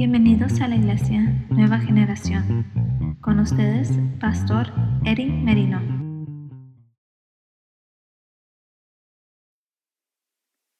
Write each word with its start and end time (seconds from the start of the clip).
Bienvenidos 0.00 0.62
a 0.62 0.66
la 0.66 0.76
Iglesia 0.76 1.20
Nueva 1.50 1.78
Generación. 1.78 3.18
Con 3.20 3.38
ustedes, 3.38 3.90
Pastor 4.18 4.68
Eric 5.04 5.30
Merino. 5.30 5.78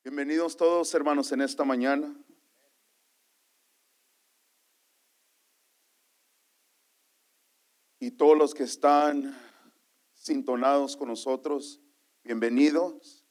Bienvenidos 0.03 0.57
todos 0.57 0.95
hermanos 0.95 1.31
en 1.33 1.43
esta 1.43 1.65
mañana. 1.67 2.17
Y 7.99 8.13
todos 8.13 8.39
los 8.39 8.55
que 8.55 8.63
están 8.63 9.37
sintonados 10.15 10.97
con 10.97 11.09
nosotros, 11.09 11.79
bienvenidos. 12.25 13.23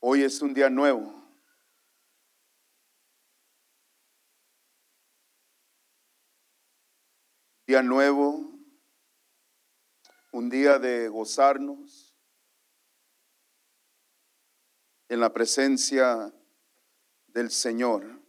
Hoy 0.00 0.22
es 0.24 0.42
un 0.42 0.52
día 0.52 0.68
nuevo. 0.68 1.19
Día 7.70 7.84
nuevo, 7.84 8.50
un 10.32 10.50
día 10.50 10.80
de 10.80 11.06
gozarnos 11.06 12.16
en 15.08 15.20
la 15.20 15.32
presencia 15.32 16.34
del 17.28 17.52
Señor. 17.52 18.20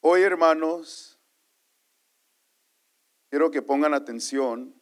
Hoy, 0.00 0.20
hermanos, 0.20 1.18
quiero 3.30 3.50
que 3.50 3.62
pongan 3.62 3.94
atención. 3.94 4.78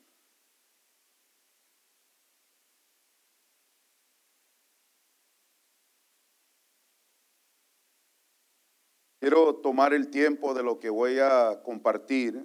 Quiero 9.24 9.56
tomar 9.56 9.94
el 9.94 10.10
tiempo 10.10 10.52
de 10.52 10.62
lo 10.62 10.78
que 10.78 10.90
voy 10.90 11.18
a 11.18 11.62
compartir. 11.62 12.44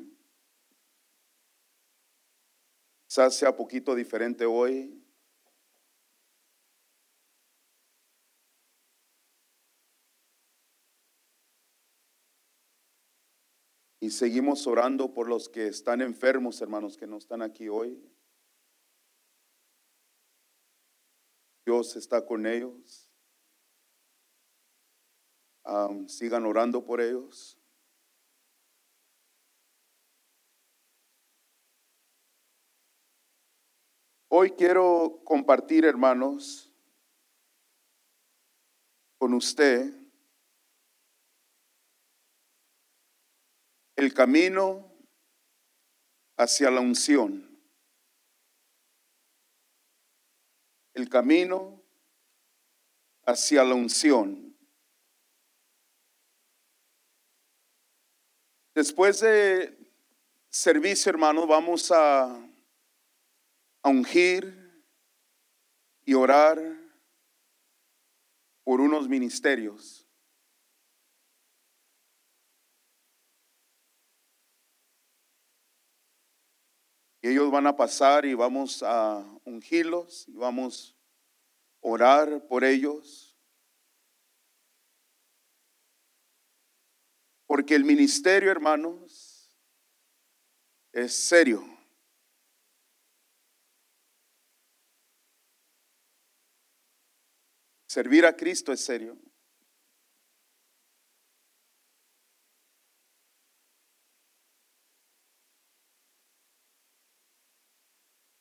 Quizás 3.06 3.36
sea 3.36 3.54
poquito 3.54 3.94
diferente 3.96 4.46
hoy. 4.46 5.04
Y 14.00 14.10
seguimos 14.12 14.66
orando 14.66 15.14
por 15.14 15.28
los 15.28 15.50
que 15.50 15.68
están 15.68 16.00
enfermos, 16.00 16.62
hermanos, 16.62 16.96
que 16.96 17.08
no 17.08 17.18
están 17.18 17.42
aquí 17.42 17.68
hoy. 17.68 18.02
Dios 21.66 21.98
está 21.98 22.26
con 22.26 22.46
ellos. 22.46 23.09
Sigan 26.08 26.46
orando 26.46 26.84
por 26.84 27.02
ellos. 27.02 27.58
Hoy 34.32 34.52
quiero 34.52 35.22
compartir, 35.26 35.86
hermanos, 35.86 36.72
con 39.18 39.34
usted 39.34 39.92
el 43.96 44.14
camino 44.14 44.94
hacia 46.38 46.72
la 46.72 46.80
unción. 46.80 47.60
El 50.94 51.10
camino 51.10 51.84
hacia 53.26 53.64
la 53.64 53.76
unción. 53.76 54.49
Después 58.80 59.20
de 59.20 59.78
servicio, 60.48 61.10
hermanos, 61.10 61.46
vamos 61.46 61.92
a, 61.92 62.34
a 63.82 63.90
ungir 63.90 64.86
y 66.06 66.14
orar 66.14 66.58
por 68.64 68.80
unos 68.80 69.10
ministerios. 69.10 70.08
Y 77.22 77.28
ellos 77.28 77.52
van 77.52 77.68
a 77.68 77.76
pasar 77.76 78.26
y 78.26 78.34
vamos 78.34 78.82
a 78.82 79.22
ungirlos 79.44 80.26
y 80.30 80.38
vamos 80.38 80.96
a 81.84 81.88
orar 81.90 82.48
por 82.48 82.64
ellos. 82.64 83.29
Porque 87.50 87.74
el 87.74 87.84
ministerio, 87.84 88.52
hermanos, 88.52 89.52
es 90.94 91.16
serio. 91.16 91.64
Servir 97.88 98.28
a 98.28 98.38
Cristo 98.38 98.72
es 98.72 98.86
serio. 98.86 99.18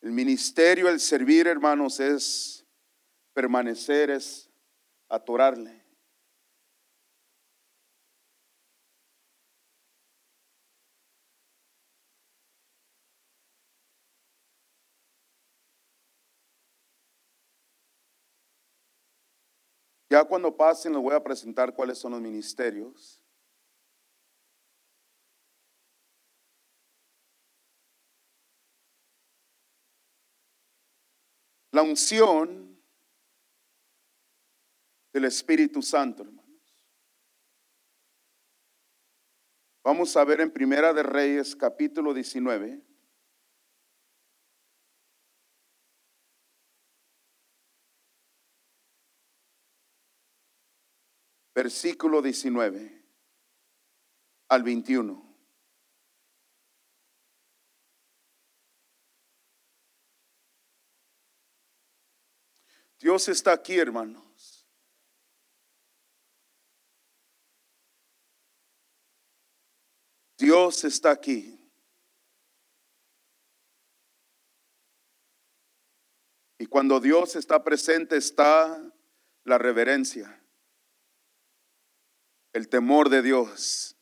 El 0.02 0.12
ministerio, 0.12 0.90
el 0.90 1.00
servir, 1.00 1.46
hermanos, 1.46 1.98
es 1.98 2.66
permanecer, 3.32 4.10
es 4.10 4.50
atorarle. 5.08 5.77
Ya 20.18 20.24
cuando 20.24 20.56
pasen 20.56 20.92
les 20.94 21.00
voy 21.00 21.14
a 21.14 21.22
presentar 21.22 21.72
cuáles 21.72 21.96
son 21.96 22.10
los 22.10 22.20
ministerios. 22.20 23.22
La 31.70 31.82
unción 31.82 32.82
del 35.12 35.26
Espíritu 35.26 35.82
Santo, 35.82 36.24
hermanos. 36.24 36.88
Vamos 39.84 40.16
a 40.16 40.24
ver 40.24 40.40
en 40.40 40.50
Primera 40.50 40.92
de 40.92 41.04
Reyes 41.04 41.54
capítulo 41.54 42.12
19. 42.12 42.82
Versículo 51.58 52.22
19 52.22 53.04
al 54.46 54.62
21. 54.62 55.36
Dios 63.00 63.26
está 63.26 63.54
aquí, 63.54 63.76
hermanos. 63.76 64.68
Dios 70.36 70.84
está 70.84 71.10
aquí. 71.10 71.68
Y 76.56 76.66
cuando 76.66 77.00
Dios 77.00 77.34
está 77.34 77.64
presente 77.64 78.16
está 78.16 78.80
la 79.42 79.58
reverencia, 79.58 80.40
el 82.58 82.68
temor 82.68 83.08
de 83.08 83.22
Dios. 83.22 83.96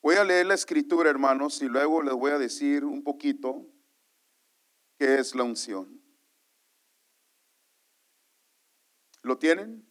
Voy 0.00 0.14
a 0.14 0.24
leer 0.24 0.46
la 0.46 0.54
escritura, 0.54 1.10
hermanos, 1.10 1.60
y 1.62 1.66
luego 1.66 2.00
les 2.00 2.14
voy 2.14 2.30
a 2.30 2.38
decir 2.38 2.84
un 2.84 3.02
poquito 3.02 3.66
qué 4.98 5.16
es 5.18 5.34
la 5.34 5.42
unción. 5.42 6.00
¿Lo 9.22 9.36
tienen? 9.36 9.84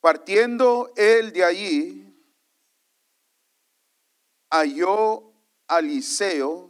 Partiendo 0.00 0.90
él 0.96 1.32
de 1.32 1.44
allí, 1.44 2.09
halló 4.50 5.32
a 5.68 5.78
Eliseo, 5.78 6.68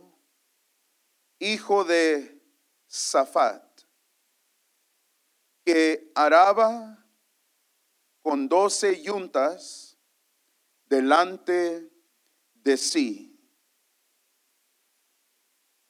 hijo 1.39 1.85
de 1.85 2.39
Safat, 2.87 3.83
que 5.65 6.13
araba 6.15 7.07
con 8.23 8.49
doce 8.49 9.03
yuntas 9.03 9.99
delante 10.87 11.91
de 12.55 12.77
sí. 12.77 13.27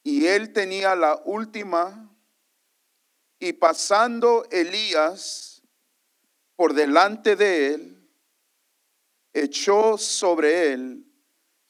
Y 0.03 0.25
él 0.25 0.53
tenía 0.53 0.95
la 0.95 1.21
última, 1.25 2.07
y 3.39 3.53
pasando 3.53 4.45
Elías 4.51 5.61
por 6.55 6.73
delante 6.73 7.35
de 7.35 7.73
él, 7.73 8.09
echó 9.33 9.97
sobre 9.97 10.73
él 10.73 11.10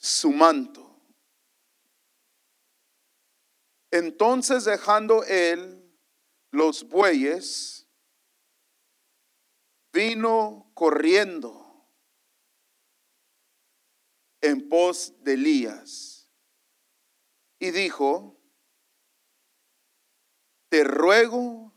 su 0.02 0.32
manto. 0.32 1.00
Entonces 3.92 4.66
dejando 4.66 5.24
él 5.26 5.78
los 6.52 6.84
bueyes, 6.88 7.88
vino 9.94 10.72
corriendo 10.74 11.88
en 14.42 14.68
pos 14.68 15.14
de 15.24 15.34
Elías 15.34 16.30
y 17.60 17.70
dijo, 17.70 18.40
te 20.70 20.84
ruego 20.84 21.74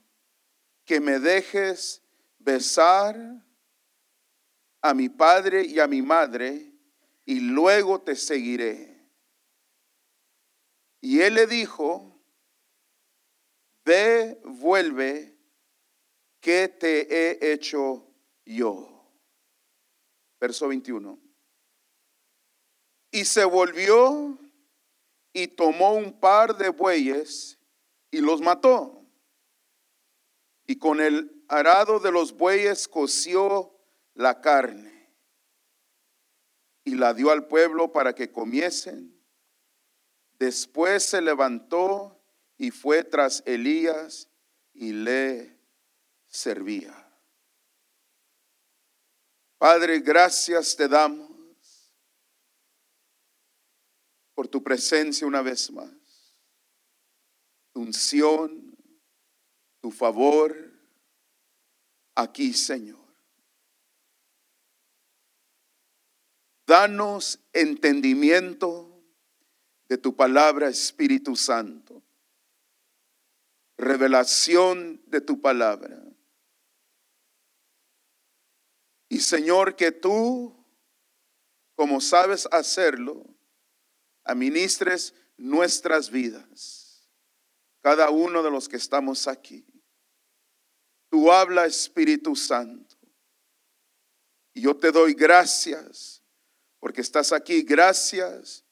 que 0.85 1.01
me 1.01 1.19
dejes 1.19 2.03
besar 2.39 3.17
a 4.81 4.95
mi 4.95 5.09
padre 5.09 5.65
y 5.67 5.79
a 5.81 5.87
mi 5.87 6.01
madre 6.01 6.74
y 7.25 7.41
luego 7.41 8.01
te 8.01 8.17
seguiré. 8.17 9.03
Y 11.01 11.21
él 11.21 11.35
le 11.35 11.47
dijo, 11.47 12.21
ve, 13.85 14.41
vuelve, 14.45 15.37
que 16.41 16.69
te 16.69 17.01
he 17.11 17.53
hecho 17.53 18.07
yo. 18.45 19.11
Verso 20.41 20.69
21. 20.69 21.19
Y 23.11 23.25
se 23.25 23.45
volvió 23.45 24.39
y 25.33 25.49
tomó 25.49 25.95
un 25.95 26.19
par 26.19 26.57
de 26.57 26.69
bueyes 26.69 27.59
y 28.11 28.21
los 28.21 28.41
mató. 28.41 29.07
Y 30.67 30.77
con 30.77 31.01
el 31.01 31.45
arado 31.49 32.01
de 32.01 32.11
los 32.11 32.37
bueyes 32.37 32.89
coció 32.89 33.75
la 34.15 34.41
carne 34.41 34.94
y 36.85 36.95
la 36.95 37.15
dio 37.15 37.31
al 37.31 37.47
pueblo 37.47 37.93
para 37.93 38.15
que 38.15 38.31
comiesen 38.31 39.15
Después 40.39 41.05
se 41.05 41.21
levantó 41.21 42.21
y 42.57 42.71
fue 42.71 43.05
tras 43.05 43.43
Elías 43.47 44.29
y 44.73 44.93
le 44.93 45.59
servía. 46.27 47.01
Padre, 49.59 50.01
gracias 50.01 50.77
te 50.77 50.89
damos 50.89 51.31
por 54.35 54.49
tu 54.49 54.63
presencia 54.63 55.27
una 55.27 55.43
vez 55.43 55.71
más, 55.71 55.91
tu 57.73 57.81
unción, 57.81 58.77
tu 59.81 59.91
favor 59.91 60.55
aquí, 62.17 62.53
Señor. 62.53 63.04
Danos 66.75 67.39
entendimiento 67.53 69.01
de 69.89 69.97
tu 69.97 70.17
palabra, 70.17 70.69
Espíritu 70.69 71.37
Santo. 71.37 72.03
Revelación 73.77 75.01
de 75.07 75.21
tu 75.21 75.41
palabra. 75.41 76.03
Y 79.09 79.21
Señor, 79.21 79.77
que 79.77 79.93
tú, 79.93 80.53
como 81.77 82.01
sabes 82.01 82.49
hacerlo, 82.51 83.25
administres 84.25 85.15
nuestras 85.37 86.11
vidas. 86.11 87.09
Cada 87.83 88.11
uno 88.11 88.43
de 88.43 88.51
los 88.51 88.69
que 88.69 88.79
estamos 88.79 89.29
aquí. 89.29 89.65
Tú 91.09 91.31
habla, 91.31 91.67
Espíritu 91.67 92.35
Santo. 92.35 92.97
Y 94.53 94.63
yo 94.63 94.77
te 94.77 94.91
doy 94.91 95.15
gracias 95.15 96.24
porque 96.85 97.01
estás 97.01 97.33
aquí. 97.33 97.63
Gracias 97.63 98.63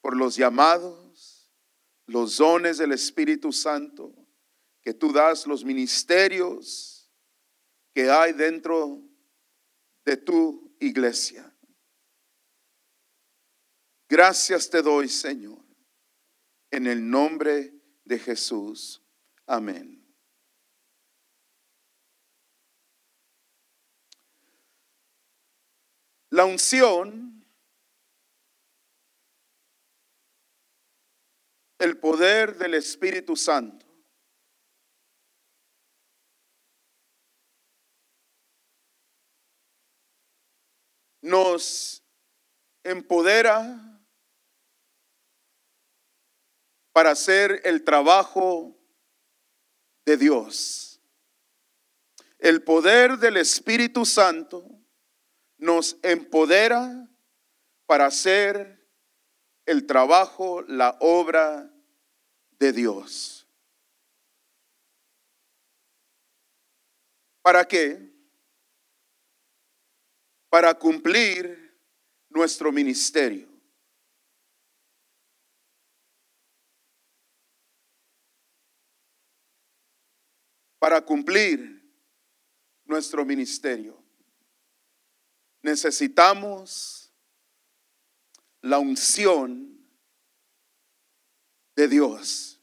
por 0.00 0.16
los 0.16 0.36
llamados, 0.36 1.52
los 2.06 2.38
dones 2.38 2.78
del 2.78 2.92
Espíritu 2.92 3.52
Santo, 3.52 4.14
que 4.80 4.94
tú 4.94 5.12
das, 5.12 5.46
los 5.46 5.62
ministerios 5.66 7.12
que 7.92 8.10
hay 8.10 8.32
dentro 8.32 9.02
de 10.02 10.16
tu 10.16 10.74
iglesia. 10.80 11.54
Gracias 14.08 14.70
te 14.70 14.80
doy, 14.80 15.06
Señor, 15.06 15.62
en 16.70 16.86
el 16.86 17.06
nombre 17.06 17.74
de 18.02 18.18
Jesús. 18.18 19.02
Amén. 19.44 20.02
La 26.30 26.46
unción 26.46 27.27
el 31.78 31.98
poder 31.98 32.56
del 32.56 32.74
Espíritu 32.74 33.36
Santo. 33.36 33.86
Nos 41.20 42.02
empodera 42.82 44.00
para 46.92 47.10
hacer 47.10 47.60
el 47.64 47.84
trabajo 47.84 48.76
de 50.04 50.16
Dios. 50.16 51.00
El 52.38 52.62
poder 52.62 53.18
del 53.18 53.36
Espíritu 53.36 54.04
Santo 54.04 54.64
nos 55.58 55.98
empodera 56.02 57.08
para 57.86 58.06
hacer 58.06 58.77
el 59.68 59.84
trabajo, 59.84 60.62
la 60.62 60.96
obra 60.98 61.70
de 62.58 62.72
Dios. 62.72 63.46
¿Para 67.42 67.66
qué? 67.66 68.10
Para 70.48 70.72
cumplir 70.72 71.78
nuestro 72.30 72.72
ministerio. 72.72 73.46
Para 80.78 81.02
cumplir 81.02 81.92
nuestro 82.86 83.22
ministerio. 83.22 84.02
Necesitamos 85.60 86.97
la 88.62 88.78
unción 88.78 89.78
de 91.76 91.88
Dios. 91.88 92.60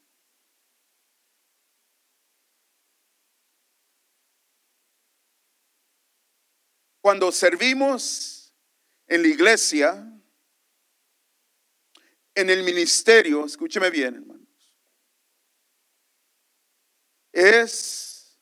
Cuando 7.01 7.31
servimos 7.31 8.53
en 9.07 9.21
la 9.21 9.27
iglesia, 9.27 10.11
en 12.33 12.49
el 12.49 12.63
ministerio, 12.63 13.45
escúcheme 13.45 13.89
bien, 13.89 14.15
hermanos, 14.15 14.79
es 17.31 18.39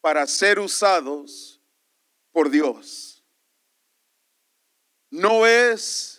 para 0.00 0.26
ser 0.26 0.58
usados 0.58 1.60
por 2.32 2.50
Dios. 2.50 3.24
No 5.10 5.46
es 5.46 6.15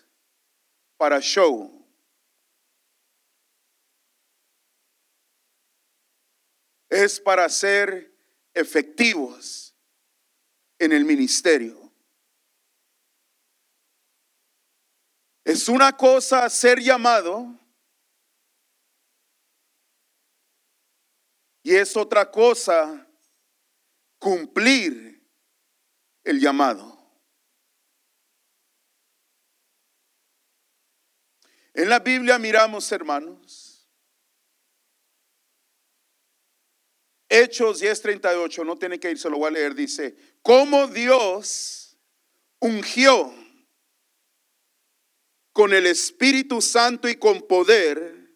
para 0.97 1.21
show. 1.21 1.73
Es 6.89 7.19
para 7.19 7.47
ser 7.49 8.13
efectivos 8.53 9.75
en 10.79 10.91
el 10.91 11.05
ministerio. 11.05 11.91
Es 15.43 15.69
una 15.69 15.95
cosa 15.95 16.49
ser 16.49 16.79
llamado 16.79 17.57
y 21.63 21.75
es 21.75 21.95
otra 21.95 22.29
cosa 22.29 23.07
cumplir 24.19 25.25
el 26.23 26.39
llamado. 26.39 26.96
En 31.77 31.89
la 31.89 31.99
Biblia 31.99 32.39
miramos, 32.39 32.91
hermanos, 32.91 33.87
Hechos 37.29 37.79
10:38, 37.79 38.65
no 38.65 38.77
tiene 38.77 38.99
que 38.99 39.11
ir, 39.11 39.19
se 39.19 39.29
lo 39.29 39.37
voy 39.37 39.49
a 39.49 39.51
leer, 39.51 39.75
dice, 39.75 40.15
cómo 40.41 40.87
Dios 40.87 41.95
ungió 42.57 43.31
con 45.53 45.71
el 45.71 45.85
Espíritu 45.85 46.61
Santo 46.63 47.07
y 47.07 47.15
con 47.15 47.43
poder 47.43 48.35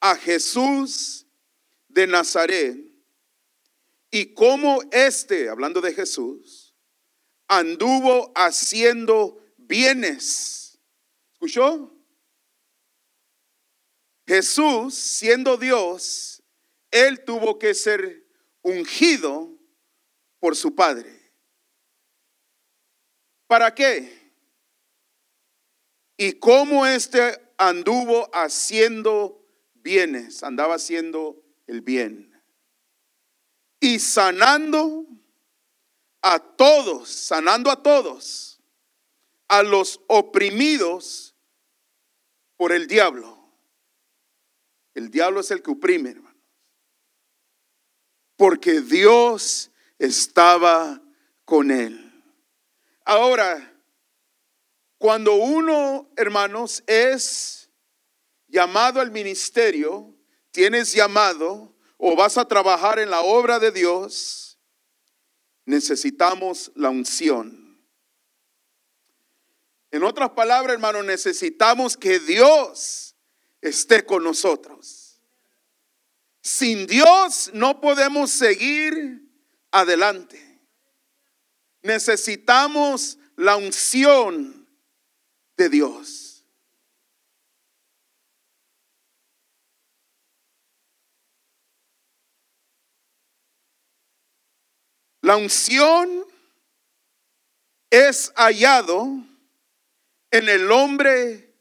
a 0.00 0.14
Jesús 0.14 1.26
de 1.88 2.06
Nazaret 2.06 2.78
y 4.10 4.34
cómo 4.34 4.82
éste, 4.92 5.48
hablando 5.48 5.80
de 5.80 5.94
Jesús, 5.94 6.74
anduvo 7.48 8.32
haciendo 8.34 9.42
bienes. 9.56 10.78
¿Escuchó? 11.32 11.93
Jesús, 14.26 14.94
siendo 14.94 15.56
Dios, 15.56 16.42
él 16.90 17.24
tuvo 17.24 17.58
que 17.58 17.74
ser 17.74 18.26
ungido 18.62 19.50
por 20.38 20.56
su 20.56 20.74
Padre. 20.74 21.32
¿Para 23.46 23.74
qué? 23.74 24.24
y 26.16 26.34
cómo 26.34 26.86
éste 26.86 27.40
anduvo 27.58 28.28
haciendo 28.32 29.44
bienes, 29.74 30.42
andaba 30.42 30.76
haciendo 30.76 31.42
el 31.66 31.80
bien. 31.80 32.30
Y 33.80 33.98
sanando 33.98 35.06
a 36.22 36.38
todos, 36.38 37.08
sanando 37.10 37.70
a 37.70 37.82
todos, 37.82 38.60
a 39.48 39.62
los 39.62 40.00
oprimidos 40.06 41.34
por 42.56 42.72
el 42.72 42.86
diablo. 42.86 43.33
El 44.94 45.10
diablo 45.10 45.40
es 45.40 45.50
el 45.50 45.62
que 45.62 45.72
oprime, 45.72 46.10
hermanos. 46.10 46.40
Porque 48.36 48.80
Dios 48.80 49.70
estaba 49.98 51.02
con 51.44 51.70
él. 51.70 52.12
Ahora, 53.04 53.72
cuando 54.98 55.34
uno, 55.34 56.10
hermanos, 56.16 56.82
es 56.86 57.70
llamado 58.48 59.00
al 59.00 59.10
ministerio, 59.10 60.14
tienes 60.50 60.92
llamado 60.92 61.74
o 61.98 62.16
vas 62.16 62.38
a 62.38 62.46
trabajar 62.46 62.98
en 62.98 63.10
la 63.10 63.20
obra 63.20 63.58
de 63.58 63.70
Dios, 63.70 64.58
necesitamos 65.64 66.70
la 66.74 66.90
unción. 66.90 67.64
En 69.90 70.02
otras 70.02 70.30
palabras, 70.30 70.74
hermanos, 70.74 71.04
necesitamos 71.04 71.96
que 71.96 72.18
Dios 72.18 73.03
esté 73.68 74.04
con 74.04 74.22
nosotros. 74.22 75.20
Sin 76.42 76.86
Dios 76.86 77.50
no 77.54 77.80
podemos 77.80 78.30
seguir 78.30 79.22
adelante. 79.70 80.60
Necesitamos 81.82 83.18
la 83.36 83.56
unción 83.56 84.68
de 85.56 85.68
Dios. 85.70 86.44
La 95.22 95.38
unción 95.38 96.26
es 97.88 98.30
hallado 98.36 99.06
en 100.30 100.48
el 100.50 100.70
hombre 100.70 101.54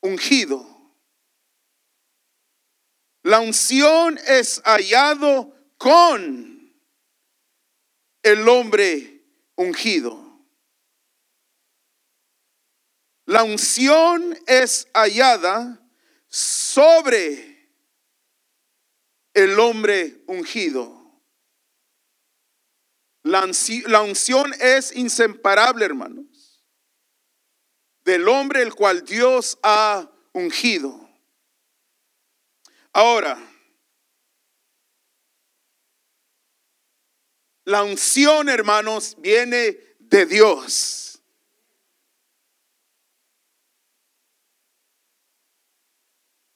ungido. 0.00 0.75
La 3.26 3.40
unción 3.40 4.20
es 4.24 4.62
hallado 4.64 5.52
con 5.78 6.72
el 8.22 8.48
hombre 8.48 9.24
ungido. 9.56 10.46
La 13.24 13.42
unción 13.42 14.38
es 14.46 14.86
hallada 14.94 15.84
sobre 16.28 17.68
el 19.34 19.58
hombre 19.58 20.22
ungido. 20.28 21.20
La, 23.24 23.42
unción 24.04 24.54
es 24.60 24.94
inseparable, 24.94 25.84
hermanos, 25.84 26.64
del 28.04 28.28
hombre 28.28 28.62
el 28.62 28.72
cual 28.72 29.04
Dios 29.04 29.58
ha 29.64 30.12
ungido. 30.32 31.05
Ahora, 32.96 33.36
la 37.66 37.82
unción, 37.82 38.48
hermanos, 38.48 39.16
viene 39.18 39.78
de 39.98 40.24
Dios. 40.24 41.22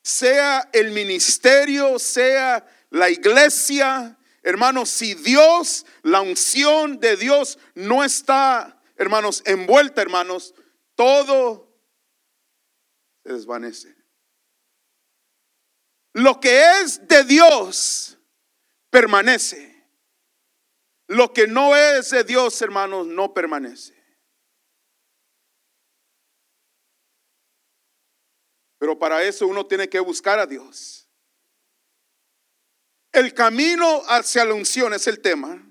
sea 0.02 0.66
el 0.72 0.92
ministerio, 0.92 1.98
sea 1.98 2.66
la 2.88 3.10
iglesia, 3.10 4.18
hermanos, 4.42 4.88
si 4.88 5.14
Dios, 5.14 5.84
la 6.02 6.22
unción 6.22 6.98
de 7.00 7.18
Dios 7.18 7.58
no 7.74 8.02
está, 8.02 8.82
hermanos, 8.96 9.42
envuelta, 9.44 10.00
hermanos, 10.00 10.54
todo 10.94 11.70
se 13.24 13.34
desvanece. 13.34 13.99
Lo 16.12 16.40
que 16.40 16.80
es 16.80 17.06
de 17.06 17.24
Dios 17.24 18.18
permanece. 18.90 19.70
Lo 21.06 21.32
que 21.32 21.46
no 21.46 21.76
es 21.76 22.10
de 22.10 22.24
Dios, 22.24 22.60
hermanos, 22.62 23.06
no 23.06 23.32
permanece. 23.34 24.00
Pero 28.78 28.98
para 28.98 29.22
eso 29.22 29.46
uno 29.46 29.66
tiene 29.66 29.88
que 29.88 30.00
buscar 30.00 30.38
a 30.38 30.46
Dios. 30.46 31.08
El 33.12 33.34
camino 33.34 34.02
hacia 34.06 34.44
la 34.44 34.54
unción 34.54 34.94
es 34.94 35.06
el 35.06 35.20
tema. 35.20 35.66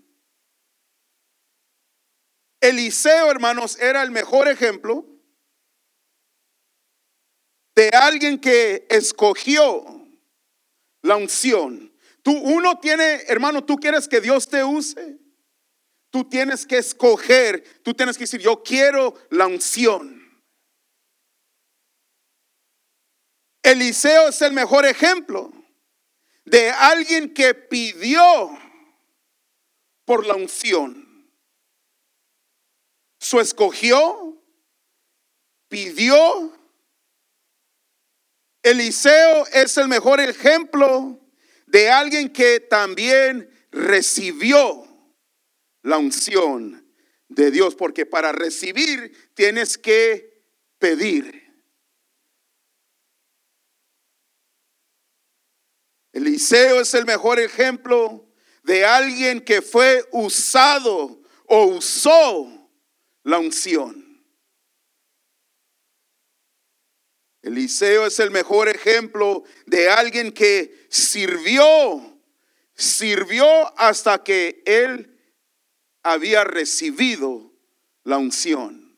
Eliseo, 2.61 3.31
hermanos, 3.31 3.79
era 3.79 4.03
el 4.03 4.11
mejor 4.11 4.47
ejemplo 4.47 5.05
de 7.75 7.89
alguien 7.89 8.39
que 8.39 8.85
escogió 8.89 9.98
la 11.01 11.15
unción. 11.15 11.93
Tú, 12.21 12.31
uno 12.31 12.79
tiene, 12.79 13.23
hermano, 13.27 13.63
tú 13.63 13.77
quieres 13.77 14.07
que 14.07 14.21
Dios 14.21 14.47
te 14.47 14.63
use. 14.63 15.17
Tú 16.11 16.27
tienes 16.27 16.65
que 16.65 16.77
escoger, 16.77 17.81
tú 17.83 17.93
tienes 17.93 18.17
que 18.17 18.23
decir, 18.23 18.41
yo 18.41 18.63
quiero 18.63 19.13
la 19.29 19.45
unción. 19.45 20.19
Eliseo 23.61 24.29
es 24.29 24.41
el 24.41 24.53
mejor 24.53 24.85
ejemplo 24.85 25.51
de 26.45 26.71
alguien 26.71 27.33
que 27.33 27.53
pidió 27.53 28.57
por 30.05 30.25
la 30.25 30.33
unción. 30.35 31.29
Su 33.19 33.39
escogió, 33.39 34.41
pidió. 35.67 36.58
Eliseo 38.69 39.47
es 39.47 39.77
el 39.77 39.87
mejor 39.87 40.19
ejemplo 40.19 41.19
de 41.65 41.89
alguien 41.89 42.31
que 42.31 42.59
también 42.59 43.49
recibió 43.71 44.85
la 45.81 45.97
unción 45.97 46.87
de 47.29 47.49
Dios, 47.49 47.73
porque 47.73 48.05
para 48.05 48.31
recibir 48.31 49.31
tienes 49.33 49.75
que 49.75 50.43
pedir. 50.77 51.51
Eliseo 56.13 56.81
es 56.81 56.93
el 56.93 57.05
mejor 57.05 57.39
ejemplo 57.39 58.31
de 58.63 58.85
alguien 58.85 59.41
que 59.41 59.63
fue 59.63 60.07
usado 60.11 61.23
o 61.47 61.65
usó 61.65 62.69
la 63.23 63.39
unción. 63.39 63.98
Eliseo 67.41 68.05
es 68.05 68.19
el 68.19 68.31
mejor 68.31 68.67
ejemplo 68.67 69.43
de 69.65 69.89
alguien 69.89 70.31
que 70.31 70.87
sirvió, 70.89 72.19
sirvió 72.73 73.45
hasta 73.79 74.23
que 74.23 74.61
él 74.65 75.17
había 76.03 76.43
recibido 76.43 77.51
la 78.03 78.17
unción. 78.17 78.97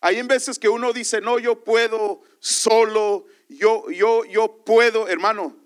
Hay 0.00 0.18
en 0.18 0.28
veces 0.28 0.58
que 0.58 0.68
uno 0.68 0.92
dice, 0.92 1.20
no, 1.20 1.38
yo 1.38 1.64
puedo 1.64 2.22
solo, 2.38 3.26
yo, 3.48 3.90
yo, 3.90 4.24
yo 4.24 4.62
puedo, 4.64 5.08
hermano, 5.08 5.56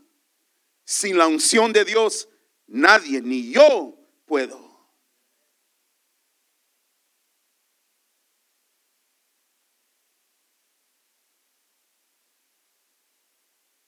sin 0.84 1.18
la 1.18 1.26
unción 1.26 1.72
de 1.72 1.84
Dios, 1.84 2.28
nadie, 2.66 3.20
ni 3.20 3.50
yo 3.52 3.96
puedo. 4.26 4.67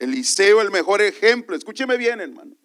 Eliseo, 0.01 0.61
el 0.61 0.71
mejor 0.71 1.03
ejemplo. 1.03 1.55
Escúcheme 1.55 1.97
bien, 1.97 2.21
hermanos. 2.21 2.57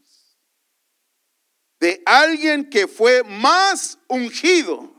de 1.80 2.02
alguien 2.06 2.70
que 2.70 2.88
fue 2.88 3.22
más 3.24 4.00
ungido 4.08 4.92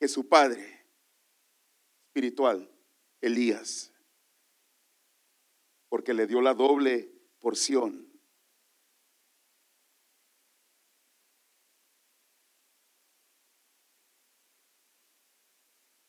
que 0.00 0.08
su 0.08 0.26
padre 0.28 0.88
espiritual, 2.08 2.68
Elías, 3.20 3.92
porque 5.88 6.14
le 6.14 6.26
dio 6.26 6.40
la 6.40 6.54
doble 6.54 7.12
porción. 7.38 8.03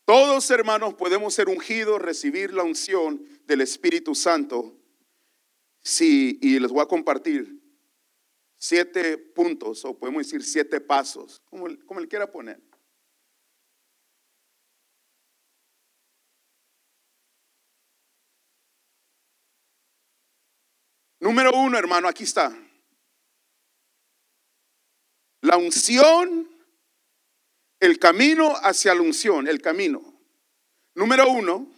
Todos 0.05 0.51
hermanos 0.51 0.93
podemos 0.93 1.33
ser 1.33 1.49
ungidos, 1.49 1.99
recibir 1.99 2.53
la 2.53 2.63
unción 2.63 3.27
del 3.45 3.61
Espíritu 3.61 4.13
Santo. 4.13 4.77
Sí, 5.81 6.37
y 6.41 6.59
les 6.59 6.71
voy 6.71 6.83
a 6.83 6.87
compartir 6.87 7.59
siete 8.57 9.17
puntos, 9.17 9.83
o 9.83 9.97
podemos 9.97 10.23
decir 10.23 10.43
siete 10.43 10.79
pasos, 10.79 11.41
como, 11.45 11.67
como 11.85 11.99
él 11.99 12.07
quiera 12.07 12.31
poner. 12.31 12.61
Número 21.19 21.51
uno, 21.55 21.79
hermano, 21.79 22.07
aquí 22.07 22.23
está. 22.23 22.55
La 25.41 25.57
unción, 25.57 26.54
el 27.85 27.99
camino 27.99 28.53
hacia 28.63 28.95
la 28.95 29.01
unción, 29.01 29.47
el 29.47 29.61
camino. 29.61 30.01
Número 30.95 31.29
uno, 31.29 31.71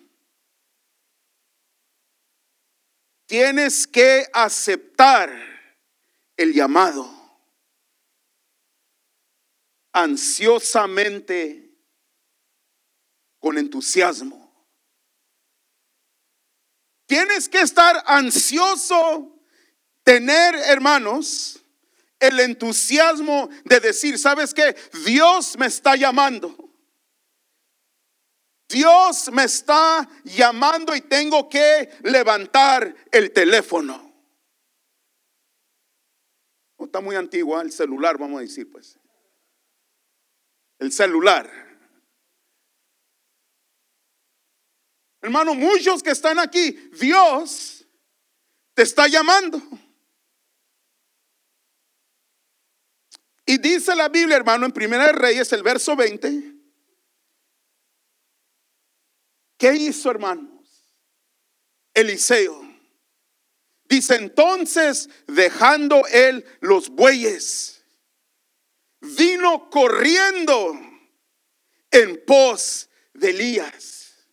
tienes 3.25 3.85
que 3.85 4.27
aceptar 4.33 5.29
el 6.37 6.53
llamado 6.53 7.17
ansiosamente, 9.91 11.63
con 13.39 13.57
entusiasmo. 13.57 14.47
Tienes 17.07 17.49
que 17.49 17.61
estar 17.61 18.03
ansioso 18.05 19.41
tener, 20.03 20.55
hermanos, 20.55 21.63
el 22.19 22.39
entusiasmo 22.39 23.49
de 23.65 23.79
decir, 23.79 24.17
¿sabes 24.17 24.53
qué? 24.53 24.75
Dios 25.05 25.57
me 25.57 25.67
está 25.67 25.95
llamando. 25.95 26.55
Dios 28.69 29.31
me 29.31 29.43
está 29.45 30.07
llamando 30.23 30.95
y 30.95 31.01
tengo 31.01 31.47
que 31.47 31.89
levantar 32.03 32.93
el 33.11 33.31
teléfono. 33.31 34.03
No 36.77 36.85
está 36.85 36.99
muy 36.99 37.15
antigua 37.15 37.61
el 37.61 37.71
celular, 37.71 38.17
vamos 38.17 38.39
a 38.39 38.41
decir, 38.41 38.69
pues. 38.69 38.99
El 40.79 40.91
celular. 40.91 41.49
Hermano, 45.21 45.55
muchos 45.55 46.03
que 46.03 46.11
están 46.11 46.37
aquí, 46.37 46.71
Dios 46.99 47.85
te 48.73 48.83
está 48.83 49.07
llamando. 49.07 49.61
Y 53.49 53.57
dice 53.59 53.95
la 53.95 54.09
Biblia, 54.09 54.35
hermano, 54.35 54.65
en 54.65 54.73
Primera 54.73 55.05
de 55.05 55.13
Reyes, 55.13 55.53
el 55.53 55.63
verso 55.63 55.95
20. 55.95 56.53
¿Qué 59.57 59.73
hizo, 59.73 60.11
hermanos? 60.11 60.93
Eliseo. 61.93 62.61
Dice 63.85 64.15
entonces, 64.15 65.09
dejando 65.27 66.05
él 66.07 66.45
los 66.59 66.89
bueyes, 66.89 67.85
vino 68.99 69.69
corriendo 69.69 70.77
en 71.89 72.25
pos 72.25 72.89
de 73.13 73.29
Elías. 73.29 74.27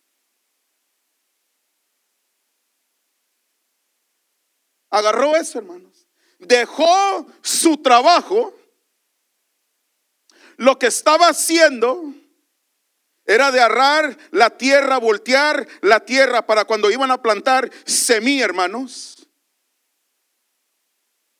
Agarró 4.89 5.37
eso, 5.37 5.59
hermanos. 5.59 6.05
Dejó 6.37 7.25
su 7.41 7.77
trabajo 7.77 8.53
lo 10.57 10.79
que 10.79 10.87
estaba 10.87 11.27
haciendo 11.27 12.13
era 13.25 13.51
de 13.51 13.59
arrar 13.59 14.17
la 14.31 14.51
tierra, 14.51 14.97
voltear 14.99 15.67
la 15.81 15.99
tierra 16.05 16.45
para 16.45 16.65
cuando 16.65 16.91
iban 16.91 17.11
a 17.11 17.21
plantar 17.21 17.71
semilla, 17.85 18.45
hermanos. 18.45 19.27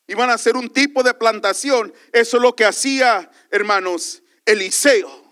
Iban 0.08 0.30
a 0.30 0.34
hacer 0.34 0.56
un 0.56 0.70
tipo 0.70 1.04
de 1.04 1.14
plantación. 1.14 1.94
Eso 2.12 2.38
es 2.38 2.44
lo 2.44 2.56
que 2.56 2.66
hacía, 2.66 3.30
hermanos, 3.52 4.24
Eliseo. 4.46 5.24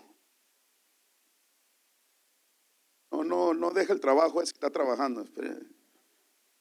No, 3.10 3.24
no, 3.24 3.54
no 3.54 3.70
deja 3.70 3.92
el 3.92 4.00
trabajo, 4.00 4.42
es 4.42 4.52
que 4.52 4.56
está 4.56 4.70
trabajando. 4.70 5.26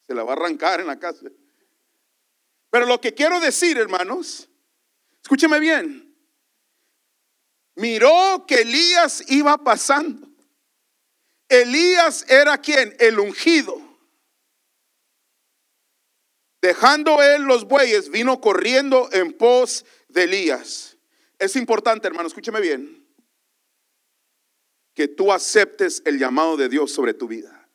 Se 0.08 0.14
la 0.14 0.24
va 0.24 0.32
a 0.32 0.36
arrancar 0.36 0.80
en 0.80 0.88
la 0.88 1.00
casa. 1.00 1.28
Pero 2.70 2.88
lo 2.88 3.00
que 3.00 3.14
quiero 3.14 3.40
decir, 3.40 3.78
hermanos, 3.78 4.50
escúcheme 5.22 5.60
bien 5.60 6.13
miró 7.76 8.46
que 8.48 8.62
Elías 8.62 9.24
iba 9.28 9.58
pasando. 9.58 10.28
Elías 11.50 12.26
era 12.30 12.58
quien? 12.58 12.96
El 13.00 13.20
ungido. 13.20 13.82
Dejando 16.62 17.22
él 17.22 17.44
los 17.44 17.66
bueyes, 17.66 18.10
vino 18.10 18.40
corriendo 18.40 19.10
en 19.12 19.34
pos 19.34 19.86
de 20.08 20.24
Elías. 20.24 20.98
Es 21.38 21.56
importante, 21.58 22.08
hermano, 22.08 22.28
escúcheme 22.28 22.62
bien, 22.62 23.06
que 24.94 25.10
tú 25.10 25.34
aceptes 25.34 26.02
el 26.06 26.18
llamado 26.18 26.56
de 26.56 26.70
Dios 26.70 26.92
sobre 26.92 27.14
tu 27.14 27.28
vida. 27.28 27.68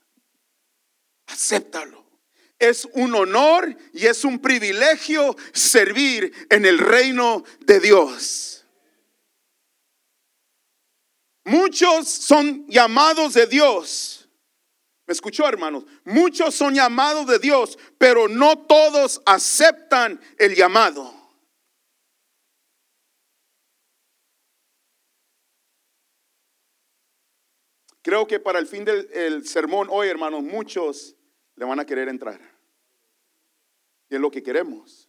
Acéptalo. 1.26 2.06
Es 2.58 2.88
un 2.94 3.14
honor 3.14 3.76
y 3.92 4.06
es 4.06 4.24
un 4.24 4.40
privilegio 4.40 5.37
servir 5.52 6.32
en 6.50 6.64
el 6.64 6.78
reino 6.78 7.44
de 7.61 7.80
Dios. 7.80 8.58
Muchos 11.48 12.08
son 12.08 12.66
llamados 12.68 13.32
de 13.32 13.46
Dios. 13.46 14.28
¿Me 15.06 15.12
escuchó, 15.12 15.48
hermanos? 15.48 15.84
Muchos 16.04 16.54
son 16.54 16.74
llamados 16.74 17.26
de 17.26 17.38
Dios, 17.38 17.78
pero 17.96 18.28
no 18.28 18.58
todos 18.66 19.22
aceptan 19.24 20.20
el 20.38 20.54
llamado. 20.54 21.14
Creo 28.02 28.26
que 28.26 28.38
para 28.38 28.58
el 28.58 28.66
fin 28.66 28.84
del 28.84 29.46
sermón 29.46 29.88
hoy, 29.90 30.08
hermanos, 30.08 30.42
muchos 30.42 31.16
le 31.56 31.64
van 31.64 31.80
a 31.80 31.87
querer 31.87 32.11
entrar. 32.11 32.38
Y 34.11 34.16
es 34.16 34.20
lo 34.20 34.30
que 34.30 34.42
queremos. 34.42 35.08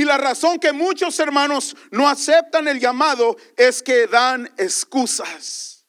Y 0.00 0.04
la 0.06 0.16
razón 0.16 0.58
que 0.58 0.72
muchos 0.72 1.18
hermanos 1.18 1.76
no 1.90 2.08
aceptan 2.08 2.66
el 2.68 2.80
llamado 2.80 3.36
es 3.54 3.82
que 3.82 4.06
dan 4.06 4.46
excusas. 4.56 5.86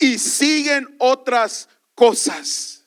Y 0.00 0.18
siguen 0.18 0.96
otras 0.98 1.68
cosas. 1.94 2.84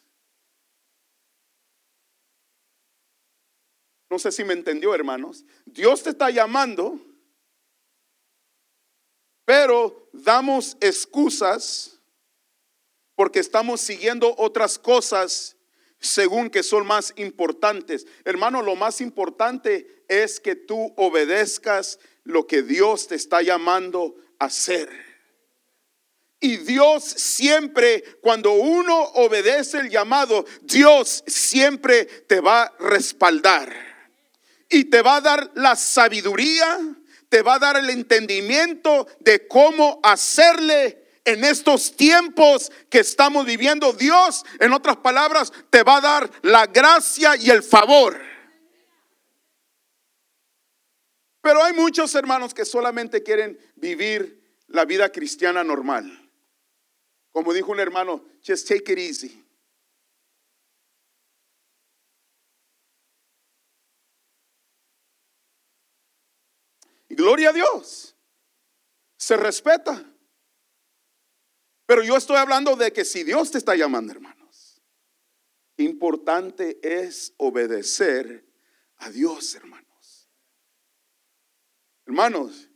No 4.10 4.20
sé 4.20 4.30
si 4.30 4.44
me 4.44 4.52
entendió, 4.52 4.94
hermanos. 4.94 5.46
Dios 5.66 6.04
te 6.04 6.10
está 6.10 6.30
llamando, 6.30 7.00
pero 9.46 10.10
damos 10.12 10.76
excusas 10.82 12.02
porque 13.16 13.40
estamos 13.40 13.80
siguiendo 13.80 14.36
otras 14.38 14.78
cosas 14.78 15.56
según 16.04 16.50
que 16.50 16.64
son 16.64 16.86
más 16.86 17.14
importantes. 17.16 18.06
Hermano, 18.26 18.62
lo 18.62 18.76
más 18.76 19.02
importante 19.02 20.04
es 20.08 20.40
que 20.40 20.56
tú 20.56 20.94
obedezcas 20.98 21.98
lo 22.24 22.46
que 22.46 22.62
Dios 22.62 23.08
te 23.08 23.16
está 23.16 23.42
llamando 23.42 24.16
a 24.38 24.46
hacer. 24.46 24.90
Y 26.42 26.58
Dios 26.58 27.06
siempre, 27.06 28.04
cuando 28.22 28.52
uno 28.52 29.02
obedece 29.14 29.78
el 29.78 29.90
llamado, 29.90 30.46
Dios 30.62 31.24
siempre 31.26 32.06
te 32.06 32.42
va 32.42 32.64
a 32.64 32.74
respaldar. 32.80 33.74
Y 34.70 34.86
te 34.86 35.02
va 35.02 35.18
a 35.18 35.22
dar 35.22 35.52
la 35.56 35.78
sabiduría, 35.78 36.80
te 37.30 37.42
va 37.42 37.56
a 37.56 37.60
dar 37.60 37.78
el 37.78 37.90
entendimiento 37.90 39.08
de 39.22 39.48
cómo 39.48 40.02
hacerle 40.04 41.03
en 41.26 41.44
estos 41.44 41.96
tiempos 41.96 42.72
que 42.90 43.00
estamos 43.00 43.46
viviendo, 43.46 43.94
Dios, 43.94 44.44
en 44.60 44.74
otras 44.74 44.98
palabras, 44.98 45.52
te 45.70 45.84
va 45.84 45.98
a 45.98 46.02
dar 46.02 46.32
la 46.42 46.68
gracia 46.68 47.36
y 47.38 47.50
el 47.50 47.64
favor. 47.64 48.20
Pero 51.42 51.64
hay 51.64 51.74
muchos 51.74 52.14
hermanos 52.16 52.54
que 52.54 52.66
solamente 52.66 53.24
quieren 53.24 53.60
vivir 53.76 54.62
la 54.68 54.86
vida 54.86 55.12
cristiana 55.12 55.64
normal. 55.64 56.32
Como 57.32 57.54
dijo 57.54 57.72
un 57.72 57.80
hermano, 57.80 58.26
just 58.46 58.68
take 58.68 58.92
it 58.94 59.00
easy. 59.00 59.44
Gloria 67.10 67.50
a 67.50 67.54
Dios. 67.54 68.16
Se 69.18 69.38
respeta. 69.38 70.13
Pero 71.94 72.02
yo 72.02 72.18
estoy 72.18 72.38
hablando 72.38 72.76
de 72.76 72.92
que 72.92 73.06
si 73.06 73.24
Dios 73.24 73.52
te 73.52 73.60
está 73.60 73.76
llamando, 73.76 74.14
hermanos, 74.14 74.82
importante 75.78 76.80
es 76.82 77.36
obedecer 77.38 78.44
a 78.98 79.12
Dios, 79.12 79.54
hermanos. 79.54 80.28
Hermanos, 82.08 82.72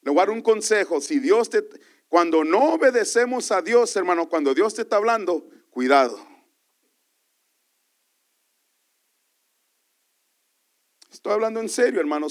le 0.00 0.10
voy 0.10 0.18
a 0.18 0.22
dar 0.24 0.30
un 0.30 0.40
consejo. 0.40 1.02
Si 1.02 1.18
Dios 1.18 1.50
te, 1.50 1.62
cuando 2.08 2.42
no 2.42 2.72
obedecemos 2.72 3.52
a 3.52 3.60
Dios, 3.60 3.94
hermano, 3.96 4.26
cuando 4.30 4.54
Dios 4.54 4.72
te 4.72 4.80
está 4.80 4.96
hablando, 4.96 5.50
cuidado. 5.68 6.18
Estoy 11.22 11.34
hablando 11.34 11.60
en 11.60 11.68
serio, 11.68 12.00
hermano. 12.00 12.26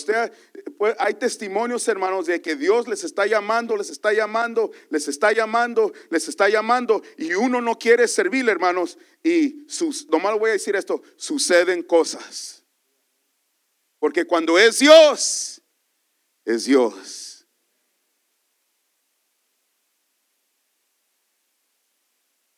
Pues, 0.77 0.95
hay 0.99 1.13
testimonios, 1.13 1.87
hermanos, 1.87 2.25
de 2.25 2.41
que 2.41 2.57
Dios 2.57 2.89
les 2.89 3.05
está 3.05 3.25
llamando, 3.25 3.77
les 3.77 3.89
está 3.89 4.11
llamando, 4.11 4.69
les 4.89 5.07
está 5.07 5.31
llamando, 5.31 5.93
les 6.09 6.27
está 6.27 6.49
llamando, 6.49 7.01
y 7.15 7.33
uno 7.33 7.61
no 7.61 7.79
quiere 7.79 8.05
servir, 8.09 8.49
hermanos. 8.49 8.97
Y 9.23 9.63
sus, 9.69 10.09
nomás 10.09 10.37
voy 10.37 10.49
a 10.49 10.53
decir 10.53 10.75
esto: 10.75 11.01
suceden 11.15 11.83
cosas. 11.83 12.65
Porque 13.97 14.25
cuando 14.25 14.59
es 14.59 14.79
Dios, 14.79 15.61
es 16.43 16.65
Dios. 16.65 17.47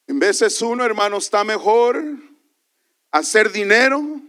En 0.07 0.17
veces 0.17 0.59
uno, 0.63 0.83
hermano, 0.83 1.17
está 1.17 1.43
mejor 1.43 2.03
hacer 3.11 3.51
dinero 3.51 4.19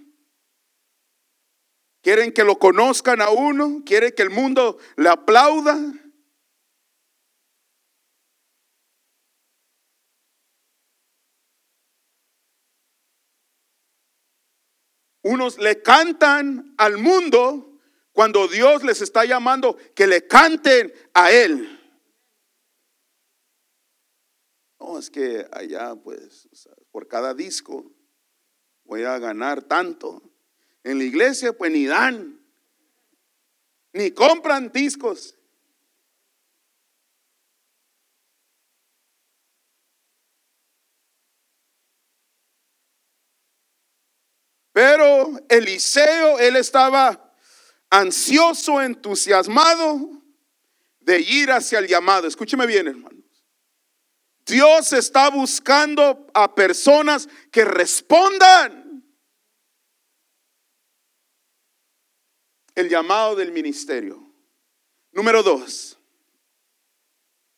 quieren 2.04 2.32
que 2.32 2.44
lo 2.44 2.58
conozcan 2.58 3.22
a 3.22 3.30
uno, 3.30 3.82
quieren 3.84 4.12
que 4.14 4.22
el 4.22 4.28
mundo 4.28 4.78
le 4.96 5.08
aplauda. 5.08 5.80
Unos 15.22 15.58
le 15.58 15.80
cantan 15.80 16.74
al 16.76 16.98
mundo 16.98 17.80
cuando 18.12 18.46
Dios 18.48 18.84
les 18.84 19.00
está 19.00 19.24
llamando 19.24 19.78
que 19.94 20.06
le 20.06 20.26
canten 20.26 20.92
a 21.14 21.32
Él. 21.32 21.80
No, 24.78 24.98
es 24.98 25.08
que 25.08 25.48
allá, 25.50 25.96
pues, 25.96 26.46
por 26.90 27.08
cada 27.08 27.32
disco 27.32 27.90
voy 28.84 29.04
a 29.04 29.18
ganar 29.18 29.62
tanto. 29.62 30.34
En 30.85 30.99
la 30.99 31.05
iglesia 31.05 31.53
pues 31.53 31.73
ni 31.73 31.87
dan, 31.87 32.38
ni 33.92 34.11
compran 34.11 34.70
discos. 34.70 35.35
Pero 44.73 45.31
Eliseo, 45.49 46.40
él 46.40 46.57
estaba 46.57 47.33
ansioso, 47.90 48.83
entusiasmado 48.83 50.11
de 50.99 51.20
ir 51.20 51.53
hacia 51.53 51.79
el 51.79 51.87
llamado. 51.87 52.27
Escúcheme 52.27 52.66
bien, 52.66 52.88
hermanos. 52.88 53.25
Dios 54.44 54.92
está 54.92 55.31
buscando 55.31 56.27
a 56.35 56.55
personas 56.55 57.29
que 57.53 57.64
respondan. 57.64 58.84
El 62.74 62.88
llamado 62.88 63.37
del 63.37 63.52
ministerio. 63.52 64.20
Número 65.12 65.42
dos, 65.42 65.98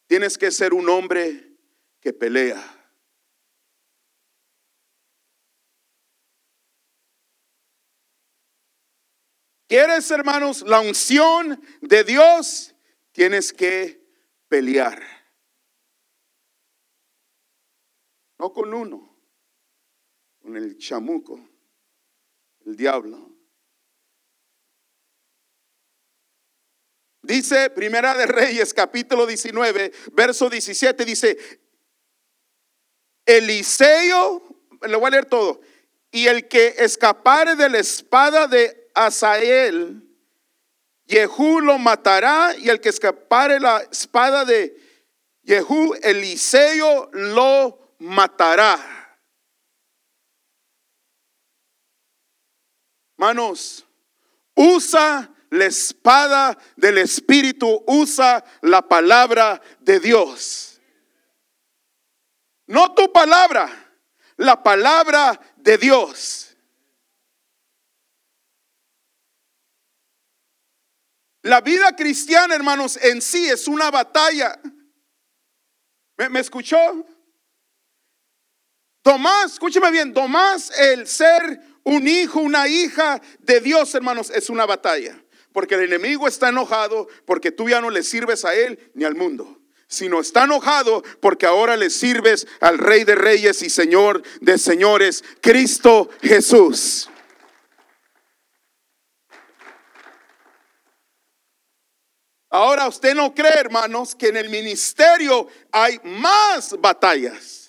tienes 0.06 0.36
que 0.36 0.50
ser 0.50 0.74
un 0.74 0.88
hombre 0.88 1.56
que 2.00 2.12
pelea. 2.12 2.72
¿Quieres, 9.68 10.10
hermanos, 10.12 10.62
la 10.62 10.80
unción 10.80 11.60
de 11.80 12.04
Dios? 12.04 12.74
Tienes 13.10 13.52
que 13.52 14.06
pelear. 14.48 15.02
No 18.38 18.52
con 18.52 18.72
uno, 18.72 19.18
con 20.40 20.56
el 20.56 20.78
chamuco, 20.78 21.40
el 22.64 22.76
diablo. 22.76 23.35
Dice 27.26 27.70
Primera 27.70 28.14
de 28.14 28.24
Reyes, 28.26 28.72
capítulo 28.72 29.26
19, 29.26 29.92
verso 30.12 30.48
17, 30.48 31.04
dice, 31.04 31.36
Eliseo, 33.24 34.42
le 34.82 34.96
voy 34.96 35.08
a 35.08 35.10
leer 35.10 35.26
todo, 35.26 35.60
y 36.12 36.28
el 36.28 36.46
que 36.46 36.76
escapare 36.78 37.56
de 37.56 37.68
la 37.68 37.78
espada 37.78 38.46
de 38.46 38.90
Asael, 38.94 40.04
Jehú 41.08 41.60
lo 41.60 41.78
matará, 41.78 42.54
y 42.56 42.68
el 42.68 42.80
que 42.80 42.90
escapare 42.90 43.58
la 43.58 43.78
espada 43.90 44.44
de 44.44 44.76
Jehú, 45.44 45.96
Eliseo 46.02 47.10
lo 47.12 47.96
matará. 47.98 49.18
Manos, 53.16 53.84
usa 54.54 55.35
la 55.50 55.66
espada 55.66 56.56
del 56.76 56.98
Espíritu 56.98 57.84
usa 57.86 58.44
la 58.62 58.82
palabra 58.82 59.60
de 59.80 60.00
Dios. 60.00 60.80
No 62.66 62.94
tu 62.94 63.12
palabra, 63.12 63.94
la 64.36 64.62
palabra 64.62 65.40
de 65.56 65.78
Dios. 65.78 66.56
La 71.42 71.60
vida 71.60 71.94
cristiana, 71.94 72.56
hermanos, 72.56 72.96
en 73.00 73.22
sí 73.22 73.46
es 73.46 73.68
una 73.68 73.90
batalla. 73.90 74.60
¿Me, 76.16 76.40
escuchó? 76.40 76.76
Tomás, 79.02 79.52
escúcheme 79.52 79.92
bien, 79.92 80.12
Tomás, 80.12 80.76
el 80.76 81.06
ser 81.06 81.62
un 81.84 82.08
hijo, 82.08 82.40
una 82.40 82.66
hija 82.66 83.22
de 83.38 83.60
Dios, 83.60 83.94
hermanos, 83.94 84.30
es 84.30 84.50
una 84.50 84.66
batalla 84.66 85.22
porque 85.56 85.76
el 85.76 85.84
enemigo 85.84 86.28
está 86.28 86.50
enojado 86.50 87.08
porque 87.24 87.50
tú 87.50 87.66
ya 87.66 87.80
no 87.80 87.88
le 87.88 88.02
sirves 88.02 88.44
a 88.44 88.54
él 88.54 88.90
ni 88.92 89.04
al 89.04 89.14
mundo 89.14 89.58
sino 89.86 90.20
está 90.20 90.44
enojado 90.44 91.02
porque 91.18 91.46
ahora 91.46 91.78
le 91.78 91.88
sirves 91.88 92.46
al 92.60 92.76
Rey 92.76 93.04
de 93.04 93.14
Reyes 93.14 93.62
y 93.62 93.70
Señor 93.70 94.22
de 94.42 94.58
Señores, 94.58 95.24
Cristo 95.40 96.10
Jesús. 96.20 97.08
Ahora 102.50 102.86
usted 102.86 103.14
no 103.14 103.34
cree, 103.34 103.54
hermanos, 103.54 104.14
que 104.14 104.28
en 104.28 104.36
el 104.36 104.50
ministerio 104.50 105.48
hay 105.72 105.98
más 106.04 106.78
batallas. 106.78 107.65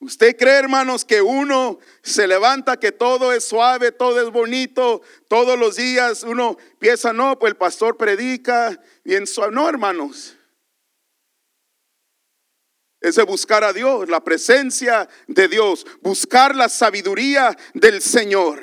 ¿Usted 0.00 0.34
cree, 0.34 0.54
hermanos, 0.54 1.04
que 1.04 1.20
uno 1.20 1.78
se 2.02 2.26
levanta, 2.26 2.78
que 2.78 2.90
todo 2.90 3.34
es 3.34 3.44
suave, 3.44 3.92
todo 3.92 4.22
es 4.22 4.32
bonito, 4.32 5.02
todos 5.28 5.58
los 5.58 5.76
días 5.76 6.22
uno 6.22 6.56
piensa, 6.78 7.12
no, 7.12 7.38
pues 7.38 7.50
el 7.50 7.58
pastor 7.58 7.98
predica 7.98 8.80
bien 9.04 9.26
suave? 9.26 9.52
No, 9.52 9.68
hermanos. 9.68 10.36
Es 13.02 13.16
buscar 13.26 13.62
a 13.62 13.74
Dios, 13.74 14.08
la 14.08 14.24
presencia 14.24 15.06
de 15.26 15.48
Dios, 15.48 15.86
buscar 16.00 16.56
la 16.56 16.70
sabiduría 16.70 17.56
del 17.74 18.00
Señor, 18.00 18.62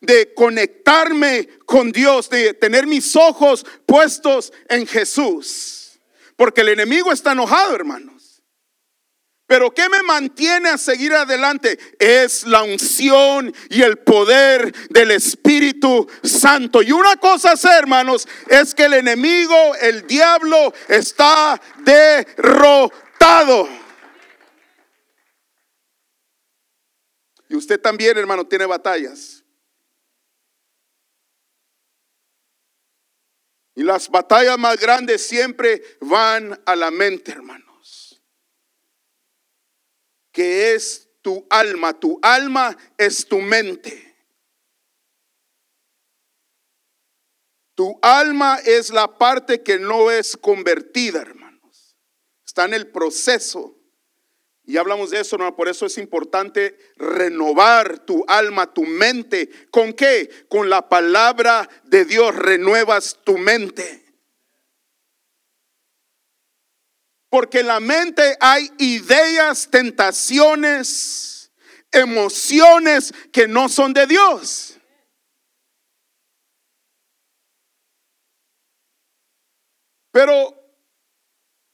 de 0.00 0.32
conectarme 0.32 1.46
con 1.66 1.92
Dios, 1.92 2.30
de 2.30 2.54
tener 2.54 2.86
mis 2.86 3.16
ojos 3.16 3.66
puestos 3.84 4.50
en 4.70 4.86
Jesús. 4.86 6.00
Porque 6.36 6.62
el 6.62 6.70
enemigo 6.70 7.12
está 7.12 7.32
enojado, 7.32 7.74
hermano. 7.74 8.17
Pero 9.48 9.72
¿qué 9.72 9.88
me 9.88 10.02
mantiene 10.02 10.68
a 10.68 10.76
seguir 10.76 11.14
adelante? 11.14 11.78
Es 11.98 12.46
la 12.46 12.62
unción 12.62 13.50
y 13.70 13.80
el 13.80 13.96
poder 13.96 14.74
del 14.90 15.10
Espíritu 15.10 16.06
Santo. 16.22 16.82
Y 16.82 16.92
una 16.92 17.16
cosa 17.16 17.56
sé, 17.56 17.70
hermanos, 17.70 18.28
es 18.48 18.74
que 18.74 18.84
el 18.84 18.92
enemigo, 18.92 19.74
el 19.76 20.06
diablo, 20.06 20.74
está 20.86 21.58
derrotado. 21.78 23.70
Y 27.48 27.56
usted 27.56 27.80
también, 27.80 28.18
hermano, 28.18 28.46
tiene 28.46 28.66
batallas. 28.66 29.42
Y 33.74 33.82
las 33.82 34.10
batallas 34.10 34.58
más 34.58 34.78
grandes 34.78 35.26
siempre 35.26 35.82
van 36.02 36.60
a 36.66 36.76
la 36.76 36.90
mente, 36.90 37.32
hermano 37.32 37.67
que 40.32 40.74
es 40.74 41.08
tu 41.22 41.46
alma. 41.50 41.98
Tu 41.98 42.18
alma 42.22 42.76
es 42.96 43.26
tu 43.26 43.40
mente. 43.40 44.08
Tu 47.74 47.96
alma 48.02 48.58
es 48.64 48.90
la 48.90 49.18
parte 49.18 49.62
que 49.62 49.78
no 49.78 50.10
es 50.10 50.36
convertida, 50.36 51.20
hermanos. 51.22 51.96
Está 52.44 52.64
en 52.64 52.74
el 52.74 52.88
proceso. 52.88 53.76
Y 54.64 54.76
hablamos 54.76 55.10
de 55.10 55.20
eso, 55.20 55.36
hermano. 55.36 55.54
Por 55.54 55.68
eso 55.68 55.86
es 55.86 55.96
importante 55.96 56.76
renovar 56.96 58.00
tu 58.00 58.24
alma, 58.26 58.74
tu 58.74 58.82
mente. 58.82 59.48
¿Con 59.70 59.92
qué? 59.92 60.28
Con 60.48 60.68
la 60.68 60.88
palabra 60.88 61.68
de 61.84 62.04
Dios 62.04 62.34
renuevas 62.34 63.20
tu 63.24 63.38
mente. 63.38 64.07
Porque 67.30 67.60
en 67.60 67.66
la 67.66 67.80
mente 67.80 68.36
hay 68.40 68.70
ideas, 68.78 69.68
tentaciones, 69.70 71.50
emociones 71.92 73.12
que 73.32 73.46
no 73.46 73.68
son 73.68 73.92
de 73.92 74.06
Dios. 74.06 74.78
Pero 80.10 80.54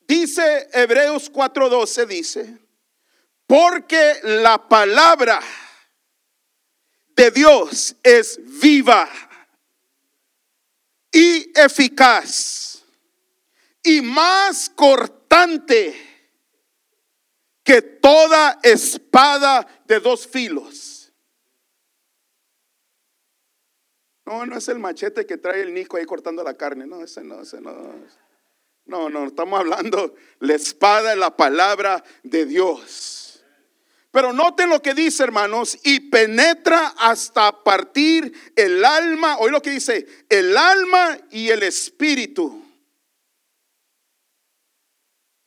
dice 0.06 0.68
Hebreos 0.72 1.30
4:12, 1.32 2.06
dice, 2.06 2.58
porque 3.46 4.20
la 4.22 4.68
palabra 4.68 5.40
de 7.16 7.30
Dios 7.30 7.94
es 8.02 8.38
viva 8.60 9.08
y 11.12 11.52
eficaz 11.58 12.82
y 13.82 14.00
más 14.00 14.68
cortante 14.70 15.23
que 17.64 17.82
toda 17.82 18.60
espada 18.62 19.66
de 19.86 19.98
dos 19.98 20.26
filos. 20.26 21.12
No, 24.26 24.46
no 24.46 24.56
es 24.56 24.68
el 24.68 24.78
machete 24.78 25.26
que 25.26 25.36
trae 25.36 25.62
el 25.62 25.74
Nico 25.74 25.96
ahí 25.96 26.04
cortando 26.04 26.42
la 26.42 26.54
carne. 26.54 26.86
No, 26.86 27.02
ese 27.02 27.22
no, 27.22 27.42
ese 27.42 27.60
no. 27.60 27.72
No, 28.86 29.08
no, 29.08 29.26
estamos 29.26 29.58
hablando 29.58 30.14
la 30.40 30.54
espada 30.54 31.10
de 31.10 31.16
la 31.16 31.36
palabra 31.36 32.04
de 32.22 32.44
Dios. 32.46 33.44
Pero 34.10 34.32
noten 34.32 34.68
lo 34.68 34.80
que 34.80 34.94
dice, 34.94 35.24
hermanos, 35.24 35.78
y 35.82 35.98
penetra 36.10 36.94
hasta 36.98 37.64
partir 37.64 38.32
el 38.54 38.84
alma, 38.84 39.38
hoy 39.38 39.50
lo 39.50 39.60
que 39.60 39.70
dice, 39.70 40.06
el 40.28 40.56
alma 40.56 41.18
y 41.30 41.48
el 41.48 41.62
espíritu. 41.64 42.63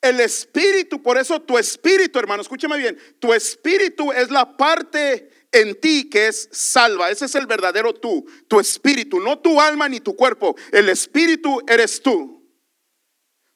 El 0.01 0.19
espíritu, 0.19 1.01
por 1.01 1.17
eso 1.17 1.41
tu 1.41 1.57
espíritu, 1.57 2.19
hermano, 2.19 2.41
escúchame 2.41 2.77
bien, 2.77 2.97
tu 3.19 3.33
espíritu 3.33 4.11
es 4.11 4.29
la 4.29 4.55
parte 4.55 5.29
en 5.51 5.79
ti 5.79 6.09
que 6.09 6.27
es 6.27 6.49
salva. 6.51 7.09
Ese 7.09 7.25
es 7.25 7.35
el 7.35 7.47
verdadero 7.47 7.93
tú, 7.93 8.25
tu 8.47 8.59
espíritu, 8.59 9.19
no 9.19 9.39
tu 9.39 9.59
alma 9.59 9.89
ni 9.89 9.99
tu 9.99 10.15
cuerpo. 10.15 10.55
El 10.71 10.89
espíritu 10.89 11.61
eres 11.67 12.01
tú. 12.01 12.37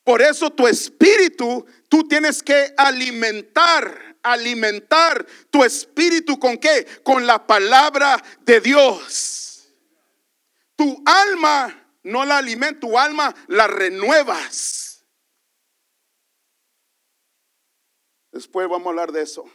Por 0.03 0.21
eso 0.21 0.49
tu 0.49 0.67
espíritu, 0.67 1.65
tú 1.87 2.07
tienes 2.07 2.41
que 2.41 2.73
alimentar, 2.75 4.17
alimentar 4.23 5.25
tu 5.51 5.63
espíritu 5.63 6.39
con 6.39 6.57
qué? 6.57 6.87
Con 7.03 7.27
la 7.27 7.45
palabra 7.45 8.21
de 8.41 8.59
Dios. 8.59 9.67
Tu 10.75 11.03
alma 11.05 11.87
no 12.03 12.25
la 12.25 12.39
alimenta, 12.39 12.79
tu 12.79 12.97
alma 12.97 13.33
la 13.47 13.67
renuevas. 13.67 14.80
Después 18.31 18.67
vamos 18.67 18.87
a 18.87 18.89
hablar 18.89 19.11
de 19.11 19.21
eso. 19.21 19.45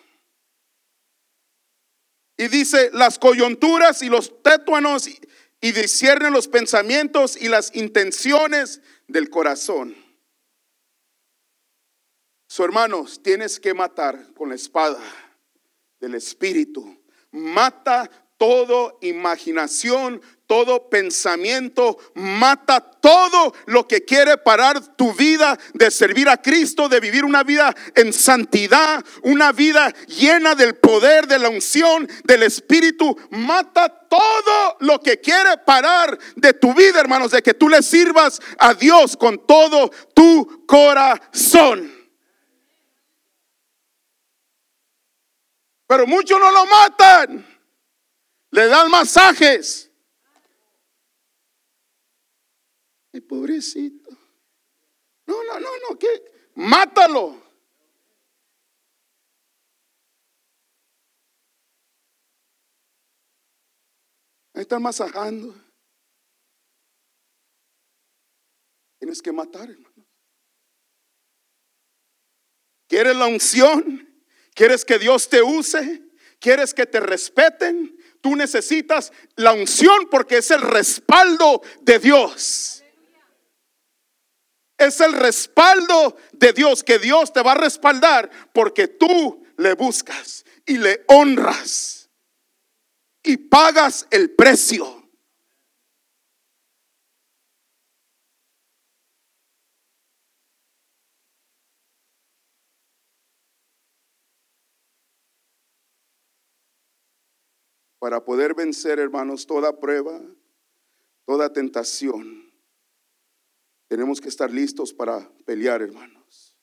Y 2.37 2.49
dice, 2.49 2.91
las 2.93 3.19
coyunturas 3.19 4.03
y 4.03 4.09
los 4.09 4.43
tétuanos 4.43 5.09
y, 5.09 5.19
y 5.61 5.73
disciernen 5.73 6.33
los 6.33 6.49
pensamientos 6.49 7.37
y 7.37 7.49
las 7.49 7.75
intenciones 7.75 8.83
del 9.09 9.31
corazón. 9.31 9.97
So, 12.49 12.65
hermanos, 12.65 13.23
tienes 13.23 13.59
que 13.59 13.75
matar 13.75 14.33
con 14.35 14.51
la 14.51 14.55
espada 14.55 15.01
del 15.99 16.15
Espíritu. 16.15 17.03
Mata 17.33 18.09
todo 18.39 18.99
imaginación, 19.01 20.21
todo 20.47 20.89
pensamiento, 20.89 21.99
mata 22.15 22.81
todo 22.81 23.55
lo 23.67 23.87
que 23.89 24.05
quiere 24.05 24.39
parar 24.39 24.97
tu 24.97 25.13
vida 25.13 25.59
de 25.75 25.91
servir 25.91 26.29
a 26.29 26.41
Cristo, 26.41 26.89
de 26.89 27.01
vivir 27.01 27.25
una 27.25 27.43
vida 27.43 27.75
en 27.95 28.13
santidad, 28.13 29.05
una 29.23 29.53
vida 29.53 29.93
llena 30.07 30.55
del 30.55 30.77
poder, 30.77 31.27
de 31.27 31.39
la 31.39 31.49
unción, 31.49 32.09
del 32.25 32.45
Espíritu. 32.45 33.17
Mata 33.31 33.89
todo 33.89 34.77
lo 34.81 35.01
que 35.01 35.21
quiere 35.21 35.59
parar 35.59 36.19
de 36.37 36.53
tu 36.53 36.73
vida, 36.75 37.01
hermanos, 37.01 37.33
de 37.33 37.43
que 37.43 37.55
tú 37.55 37.69
le 37.69 37.83
sirvas 37.83 38.41
a 38.59 38.75
Dios 38.75 39.17
con 39.17 39.47
todo 39.47 39.91
tu 40.15 40.65
corazón. 40.67 41.93
Pero 45.87 46.07
muchos 46.07 46.39
no 46.39 46.51
lo 46.51 46.67
matan. 46.67 47.47
Le 48.51 48.67
dan 48.67 48.91
masajes. 48.91 49.86
Pobrecito. 53.21 54.11
No, 55.27 55.43
no, 55.45 55.61
no, 55.61 55.69
no, 55.89 55.99
que 55.99 56.09
mátalo. 56.55 57.43
Ahí 64.55 64.63
están 64.63 64.83
masajando. 64.83 65.55
Tienes 68.99 69.21
que 69.21 69.33
matar, 69.33 69.69
hermano. 69.69 70.07
¿Quieres 72.89 73.17
la 73.17 73.27
unción? 73.27 74.25
¿Quieres 74.55 74.85
que 74.85 74.99
Dios 74.99 75.29
te 75.29 75.43
use? 75.43 76.03
¿Quieres 76.41 76.73
que 76.73 76.87
te 76.87 77.01
respeten? 77.01 77.99
Tú 78.23 78.35
necesitas 78.35 79.13
la 79.35 79.53
unción 79.53 80.09
porque 80.11 80.39
es 80.39 80.51
el 80.51 80.63
respaldo 80.63 81.63
de 81.83 81.99
Dios. 81.99 82.83
Es 84.79 85.01
el 85.01 85.13
respaldo 85.13 86.17
de 86.33 86.53
Dios 86.53 86.85
que 86.85 86.99
Dios 86.99 87.33
te 87.33 87.43
va 87.43 87.53
a 87.53 87.57
respaldar 87.57 88.31
porque 88.53 88.89
tú 88.89 89.45
le 89.57 89.75
buscas 89.75 90.45
y 90.67 90.77
le 90.79 91.05
honras 91.09 92.11
y 93.23 93.37
pagas 93.37 94.07
el 94.11 94.31
precio. 94.31 95.07
para 108.07 108.25
poder 108.25 108.55
vencer, 108.55 109.01
hermanos, 109.01 109.49
toda 109.49 109.81
prueba, 109.81 110.21
toda 111.25 111.53
tentación. 111.53 112.46
Tenemos 113.89 114.21
que 114.21 114.29
estar 114.29 114.51
listos 114.51 114.93
para 114.93 115.31
pelear, 115.45 115.83
hermanos. 115.83 116.57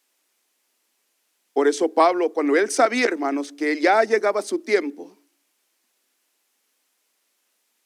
Por 1.54 1.68
eso 1.68 1.94
Pablo, 1.94 2.34
cuando 2.34 2.58
él 2.58 2.70
sabía, 2.70 3.06
hermanos, 3.06 3.54
que 3.54 3.80
ya 3.80 4.04
llegaba 4.04 4.42
su 4.42 4.60
tiempo, 4.60 5.20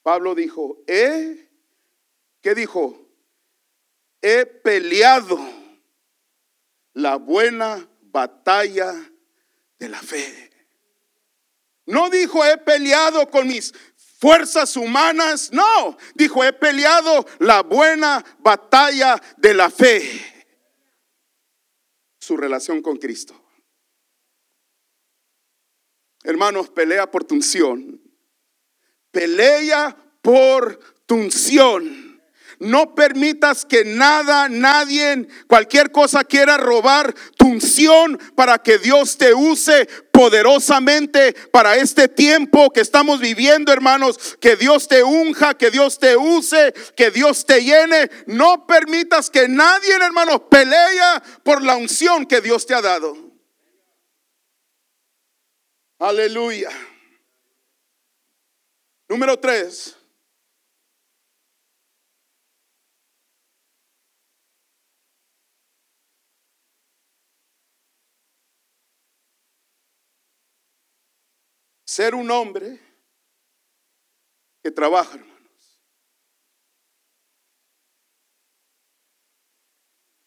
Pablo 0.02 0.36
dijo, 0.36 0.84
he, 0.88 1.50
¿qué 2.42 2.56
dijo? 2.56 3.10
He 4.22 4.46
peleado 4.46 5.38
la 6.94 7.18
buena 7.18 7.88
batalla 8.02 8.94
de 9.78 9.90
la 9.90 10.02
fe. 10.02 10.50
No 11.86 12.10
dijo 12.10 12.44
he 12.46 12.58
peleado 12.58 13.30
con 13.30 13.48
mis 13.48 13.74
fuerzas 14.20 14.76
humanas, 14.76 15.52
no, 15.52 15.98
dijo 16.16 16.44
he 16.44 16.54
peleado 16.54 17.26
la 17.40 17.64
buena 17.64 18.24
batalla 18.40 19.22
de 19.38 19.54
la 19.54 19.70
fe. 19.70 20.46
Su 22.20 22.36
relación 22.36 22.82
con 22.82 22.98
Cristo. 22.98 23.42
Hermanos, 26.24 26.70
pelea 26.70 27.10
por 27.10 27.24
tu 27.24 27.36
unción. 27.36 28.02
Pelea 29.12 29.96
por 30.22 30.78
tu 31.06 31.16
unción. 31.16 32.07
No 32.60 32.96
permitas 32.96 33.66
que 33.66 33.86
nada, 33.86 34.50
nadie, 34.50 35.28
cualquier 35.48 35.92
cosa 35.92 36.24
quiera 36.24 36.58
robar 36.58 37.14
tu 37.38 37.48
unción 37.48 38.20
para 38.36 38.58
que 38.58 38.80
Dios 38.80 39.18
te 39.18 39.34
use 39.34 39.86
poderosamente 40.12 41.34
para 41.52 41.76
este 41.76 42.08
tiempo 42.08 42.72
que 42.72 42.82
estamos 42.82 43.20
viviendo, 43.20 43.72
hermanos. 43.72 44.38
Que 44.40 44.56
Dios 44.56 44.88
te 44.88 45.04
unja, 45.04 45.54
que 45.54 45.70
Dios 45.70 46.00
te 46.00 46.18
use, 46.18 46.74
que 46.96 47.12
Dios 47.12 47.46
te 47.46 47.64
llene. 47.64 48.10
No 48.26 48.66
permitas 48.66 49.30
que 49.30 49.48
nadie, 49.48 49.94
hermanos, 49.94 50.42
pelea 50.50 51.22
por 51.44 51.62
la 51.62 51.76
unción 51.76 52.26
que 52.26 52.42
Dios 52.42 52.66
te 52.66 52.74
ha 52.74 52.82
dado. 52.82 53.16
Aleluya. 56.00 56.70
Número 59.10 59.38
tres. 59.40 59.97
Ser 71.88 72.14
un 72.14 72.30
hombre 72.30 72.80
que 74.62 74.70
trabaja, 74.70 75.16
hermanos. 75.16 75.80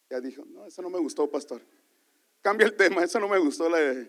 Ya 0.09 0.19
dijo, 0.19 0.43
no, 0.45 0.65
eso 0.65 0.81
no 0.81 0.89
me 0.89 0.99
gustó, 0.99 1.29
pastor. 1.29 1.61
Cambia 2.41 2.65
el 2.65 2.75
tema, 2.75 3.03
eso 3.03 3.19
no 3.19 3.29
me 3.29 3.37
gustó. 3.37 3.69
La... 3.69 3.79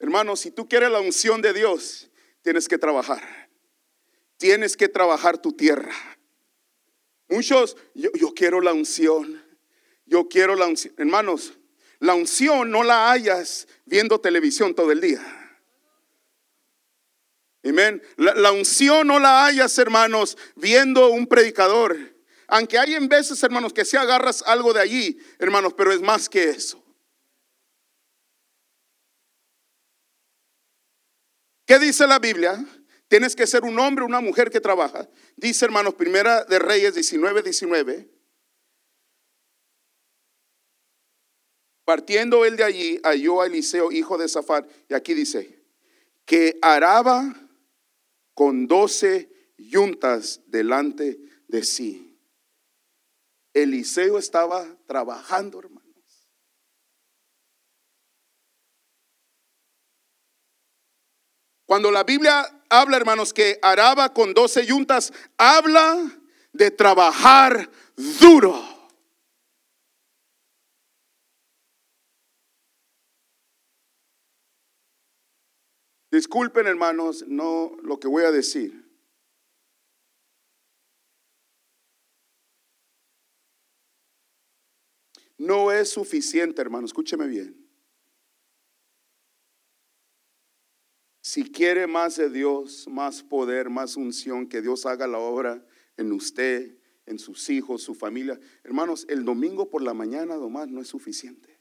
Hermanos, 0.00 0.40
si 0.40 0.50
tú 0.50 0.68
quieres 0.68 0.90
la 0.90 1.00
unción 1.00 1.40
de 1.40 1.52
Dios, 1.52 2.10
tienes 2.42 2.66
que 2.68 2.76
trabajar. 2.76 3.48
Tienes 4.36 4.76
que 4.76 4.88
trabajar 4.88 5.38
tu 5.38 5.52
tierra. 5.52 5.94
Muchos, 7.28 7.76
yo, 7.94 8.10
yo 8.14 8.34
quiero 8.34 8.60
la 8.60 8.74
unción. 8.74 9.40
Yo 10.04 10.28
quiero 10.28 10.56
la 10.56 10.66
unción. 10.66 10.92
Hermanos, 10.98 11.56
la 12.02 12.16
unción 12.16 12.68
no 12.68 12.82
la 12.82 13.12
hayas 13.12 13.68
viendo 13.84 14.20
televisión 14.20 14.74
todo 14.74 14.90
el 14.90 15.00
día. 15.00 15.22
Amén. 17.64 18.02
La, 18.16 18.50
unción 18.50 19.06
no 19.06 19.20
la 19.20 19.44
hayas, 19.44 19.78
hermanos, 19.78 20.36
viendo 20.56 21.10
un 21.10 21.28
predicador. 21.28 21.96
Aunque 22.48 22.76
hay 22.76 22.94
en 22.94 23.08
veces, 23.08 23.40
hermanos, 23.44 23.72
que 23.72 23.84
si 23.84 23.96
agarras 23.96 24.42
algo 24.42 24.72
de 24.72 24.80
allí, 24.80 25.16
hermanos, 25.38 25.74
pero 25.74 25.92
es 25.92 26.00
más 26.00 26.28
que 26.28 26.50
eso. 26.50 26.82
¿Qué 31.64 31.78
dice 31.78 32.08
la 32.08 32.18
Biblia? 32.18 32.66
Tienes 33.06 33.36
que 33.36 33.46
ser 33.46 33.62
un 33.62 33.78
hombre, 33.78 34.04
una 34.04 34.20
mujer 34.20 34.50
que 34.50 34.60
trabaja. 34.60 35.08
Dice, 35.36 35.66
hermanos, 35.66 35.94
primera 35.94 36.42
de 36.46 36.58
Reyes 36.58 36.94
19, 36.96 37.42
19. 37.42 38.11
Partiendo 41.92 42.46
él 42.46 42.56
de 42.56 42.64
allí, 42.64 42.98
halló 43.04 43.42
a 43.42 43.46
Eliseo, 43.46 43.92
hijo 43.92 44.16
de 44.16 44.26
Zafar, 44.26 44.66
y 44.88 44.94
aquí 44.94 45.12
dice, 45.12 45.62
que 46.24 46.58
araba 46.62 47.50
con 48.32 48.66
doce 48.66 49.30
yuntas 49.58 50.40
delante 50.46 51.20
de 51.48 51.62
sí. 51.62 52.18
Eliseo 53.52 54.16
estaba 54.16 54.66
trabajando, 54.86 55.58
hermanos. 55.58 56.30
Cuando 61.66 61.90
la 61.90 62.04
Biblia 62.04 62.64
habla, 62.70 62.96
hermanos, 62.96 63.34
que 63.34 63.58
araba 63.60 64.14
con 64.14 64.32
doce 64.32 64.64
yuntas, 64.64 65.12
habla 65.36 65.98
de 66.54 66.70
trabajar 66.70 67.70
duro. 68.18 68.71
Disculpen 76.12 76.66
hermanos, 76.66 77.24
no 77.26 77.74
lo 77.82 77.98
que 77.98 78.06
voy 78.06 78.24
a 78.24 78.30
decir. 78.30 78.86
No 85.38 85.72
es 85.72 85.88
suficiente, 85.88 86.60
hermano, 86.60 86.84
escúcheme 86.84 87.26
bien. 87.26 87.66
Si 91.22 91.50
quiere 91.50 91.86
más 91.86 92.16
de 92.16 92.28
Dios, 92.28 92.86
más 92.88 93.22
poder, 93.22 93.70
más 93.70 93.96
unción, 93.96 94.46
que 94.46 94.60
Dios 94.60 94.84
haga 94.84 95.06
la 95.06 95.18
obra 95.18 95.66
en 95.96 96.12
usted, 96.12 96.76
en 97.06 97.18
sus 97.18 97.48
hijos, 97.48 97.82
su 97.82 97.94
familia. 97.94 98.38
Hermanos, 98.64 99.06
el 99.08 99.24
domingo 99.24 99.70
por 99.70 99.80
la 99.80 99.94
mañana 99.94 100.36
nomás 100.36 100.68
no 100.68 100.82
es 100.82 100.88
suficiente. 100.88 101.51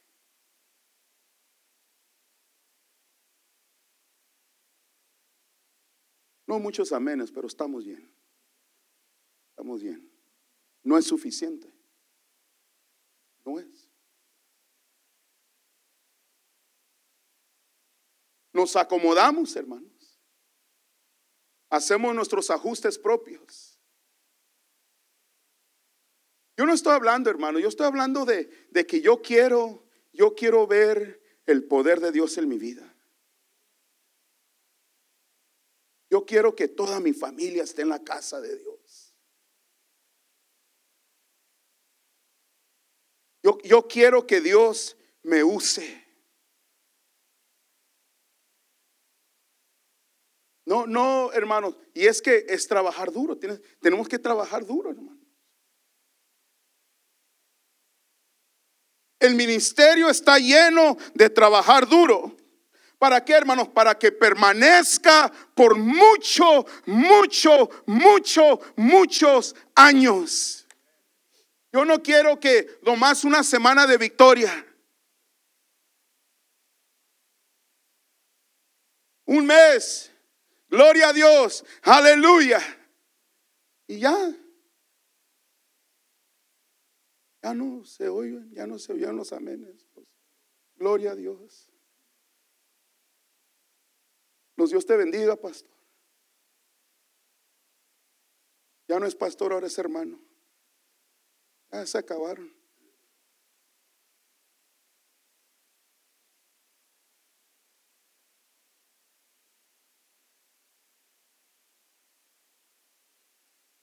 No 6.51 6.59
muchos 6.59 6.91
amenes, 6.91 7.31
pero 7.31 7.47
estamos 7.47 7.85
bien. 7.85 8.13
Estamos 9.51 9.81
bien. 9.81 10.11
No 10.83 10.97
es 10.97 11.07
suficiente. 11.07 11.73
No 13.45 13.57
es. 13.57 13.89
Nos 18.51 18.75
acomodamos, 18.75 19.55
hermanos. 19.55 20.19
Hacemos 21.69 22.13
nuestros 22.13 22.49
ajustes 22.49 22.99
propios. 22.99 23.79
Yo 26.57 26.65
no 26.65 26.73
estoy 26.73 26.91
hablando, 26.91 27.29
hermano, 27.29 27.59
yo 27.59 27.69
estoy 27.69 27.85
hablando 27.85 28.25
de, 28.25 28.67
de 28.71 28.85
que 28.85 28.99
yo 28.99 29.21
quiero, 29.21 29.85
yo 30.11 30.35
quiero 30.35 30.67
ver 30.67 31.23
el 31.45 31.63
poder 31.63 32.01
de 32.01 32.11
Dios 32.11 32.37
en 32.37 32.49
mi 32.49 32.57
vida. 32.57 32.90
Yo 36.11 36.25
quiero 36.25 36.53
que 36.53 36.67
toda 36.67 36.99
mi 36.99 37.13
familia 37.13 37.63
esté 37.63 37.83
en 37.83 37.89
la 37.89 38.03
casa 38.03 38.41
de 38.41 38.57
Dios. 38.57 39.15
Yo, 43.41 43.57
yo 43.63 43.87
quiero 43.87 44.27
que 44.27 44.41
Dios 44.41 44.97
me 45.23 45.41
use. 45.41 46.05
No, 50.65 50.85
no, 50.85 51.31
hermanos. 51.31 51.77
Y 51.93 52.05
es 52.05 52.21
que 52.21 52.45
es 52.49 52.67
trabajar 52.67 53.09
duro. 53.09 53.39
tenemos 53.79 54.09
que 54.09 54.19
trabajar 54.19 54.65
duro, 54.65 54.91
hermanos. 54.91 55.17
El 59.17 59.35
ministerio 59.35 60.09
está 60.09 60.39
lleno 60.39 60.97
de 61.13 61.29
trabajar 61.29 61.87
duro. 61.87 62.35
¿Para 63.01 63.25
qué, 63.25 63.33
hermanos? 63.33 63.67
Para 63.69 63.97
que 63.97 64.11
permanezca 64.11 65.31
por 65.55 65.75
mucho, 65.75 66.67
mucho, 66.85 67.67
mucho, 67.87 68.59
muchos 68.75 69.55
años. 69.73 70.67
Yo 71.73 71.83
no 71.83 72.03
quiero 72.03 72.39
que 72.39 72.79
nomás 72.83 73.23
una 73.23 73.43
semana 73.43 73.87
de 73.87 73.97
victoria. 73.97 74.67
Un 79.25 79.47
mes. 79.47 80.11
Gloria 80.69 81.09
a 81.09 81.13
Dios. 81.13 81.65
Aleluya. 81.81 82.59
Y 83.87 83.97
ya. 83.97 84.15
Ya 87.41 87.53
no 87.55 87.83
se 87.83 88.09
oyen, 88.09 88.53
ya 88.53 88.67
no 88.67 88.77
se 88.77 88.93
oyen 88.93 89.15
los 89.15 89.33
amenes. 89.33 89.87
Gloria 90.75 91.13
a 91.13 91.15
Dios. 91.15 91.70
Dios 94.69 94.85
te 94.85 94.95
bendiga, 94.95 95.35
pastor. 95.35 95.71
Ya 98.87 98.99
no 98.99 99.05
es 99.05 99.15
pastor, 99.15 99.53
ahora 99.53 99.67
es 99.67 99.77
hermano. 99.77 100.19
Ya 101.71 101.85
se 101.85 101.97
acabaron. 101.97 102.53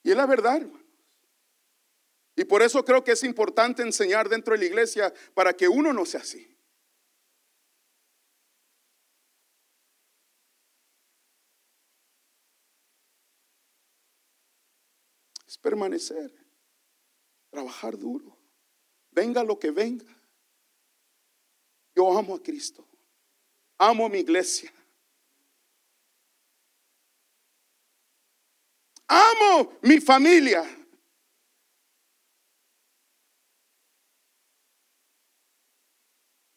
Y 0.02 0.10
es 0.10 0.16
la 0.16 0.26
verdad, 0.26 0.56
hermanos. 0.56 0.88
Y 2.36 2.44
por 2.44 2.62
eso 2.62 2.84
creo 2.84 3.02
que 3.02 3.12
es 3.12 3.24
importante 3.24 3.82
enseñar 3.82 4.28
dentro 4.28 4.54
de 4.54 4.60
la 4.60 4.66
iglesia 4.66 5.12
para 5.34 5.52
que 5.52 5.68
uno 5.68 5.92
no 5.92 6.06
sea 6.06 6.20
así. 6.20 6.57
Permanecer, 15.60 16.32
trabajar 17.50 17.96
duro, 17.96 18.38
venga 19.10 19.42
lo 19.42 19.58
que 19.58 19.70
venga. 19.70 20.06
Yo 21.94 22.16
amo 22.16 22.36
a 22.36 22.42
Cristo, 22.42 22.86
amo 23.78 24.06
a 24.06 24.08
mi 24.08 24.18
iglesia. 24.18 24.72
Amo 29.08 29.72
mi 29.82 30.00
familia. 30.00 30.62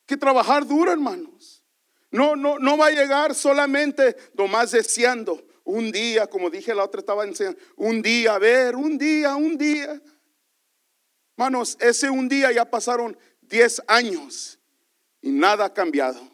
Que 0.06 0.18
trabajar 0.18 0.68
duro, 0.68 0.92
hermanos. 0.92 1.64
No, 2.12 2.36
no, 2.36 2.60
no 2.60 2.78
va 2.78 2.88
a 2.88 2.92
llegar 2.92 3.34
solamente 3.34 4.18
nomás 4.34 4.72
deseando. 4.72 5.42
Un 5.64 5.92
día, 5.92 6.28
como 6.28 6.50
dije, 6.50 6.74
la 6.74 6.84
otra 6.84 7.00
estaba 7.00 7.24
enseñando, 7.24 7.60
un 7.76 8.02
día, 8.02 8.36
a 8.36 8.40
ver, 8.40 8.76
un 8.76 8.98
día, 8.98 9.36
un 9.36 9.58
día. 9.58 10.02
Hermanos, 11.38 11.78
ese 11.80 12.10
un 12.10 12.28
día 12.28 12.52
ya 12.52 12.70
pasaron 12.70 13.18
10 13.42 13.82
años 13.88 14.60
y 15.22 15.32
nada 15.32 15.66
ha 15.66 15.74
cambiado. 15.74 16.32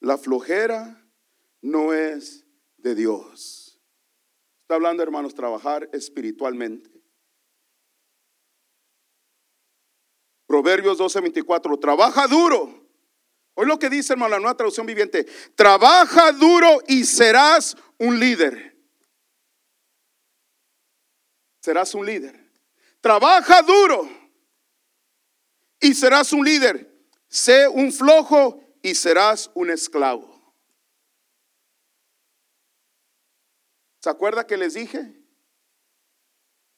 La 0.00 0.16
flojera 0.16 1.06
no 1.60 1.92
es 1.92 2.46
de 2.78 2.94
Dios. 2.94 3.69
Está 4.70 4.76
hablando, 4.76 5.02
hermanos, 5.02 5.34
trabajar 5.34 5.90
espiritualmente. 5.92 6.88
Proverbios 10.46 10.96
12:24, 10.96 11.76
trabaja 11.80 12.28
duro. 12.28 12.88
Hoy 13.54 13.66
lo 13.66 13.80
que 13.80 13.90
dice, 13.90 14.12
hermano, 14.12 14.30
la 14.30 14.38
nueva 14.38 14.56
traducción 14.56 14.86
viviente, 14.86 15.24
trabaja 15.56 16.30
duro 16.30 16.82
y 16.86 17.02
serás 17.02 17.76
un 17.98 18.20
líder. 18.20 18.80
Serás 21.60 21.92
un 21.96 22.06
líder. 22.06 22.52
Trabaja 23.00 23.62
duro 23.62 24.08
y 25.80 25.94
serás 25.94 26.32
un 26.32 26.44
líder. 26.44 27.08
Sé 27.26 27.66
un 27.66 27.92
flojo 27.92 28.62
y 28.82 28.94
serás 28.94 29.50
un 29.54 29.70
esclavo. 29.70 30.29
¿Se 34.00 34.08
acuerda 34.08 34.46
que 34.46 34.56
les 34.56 34.74
dije? 34.74 35.14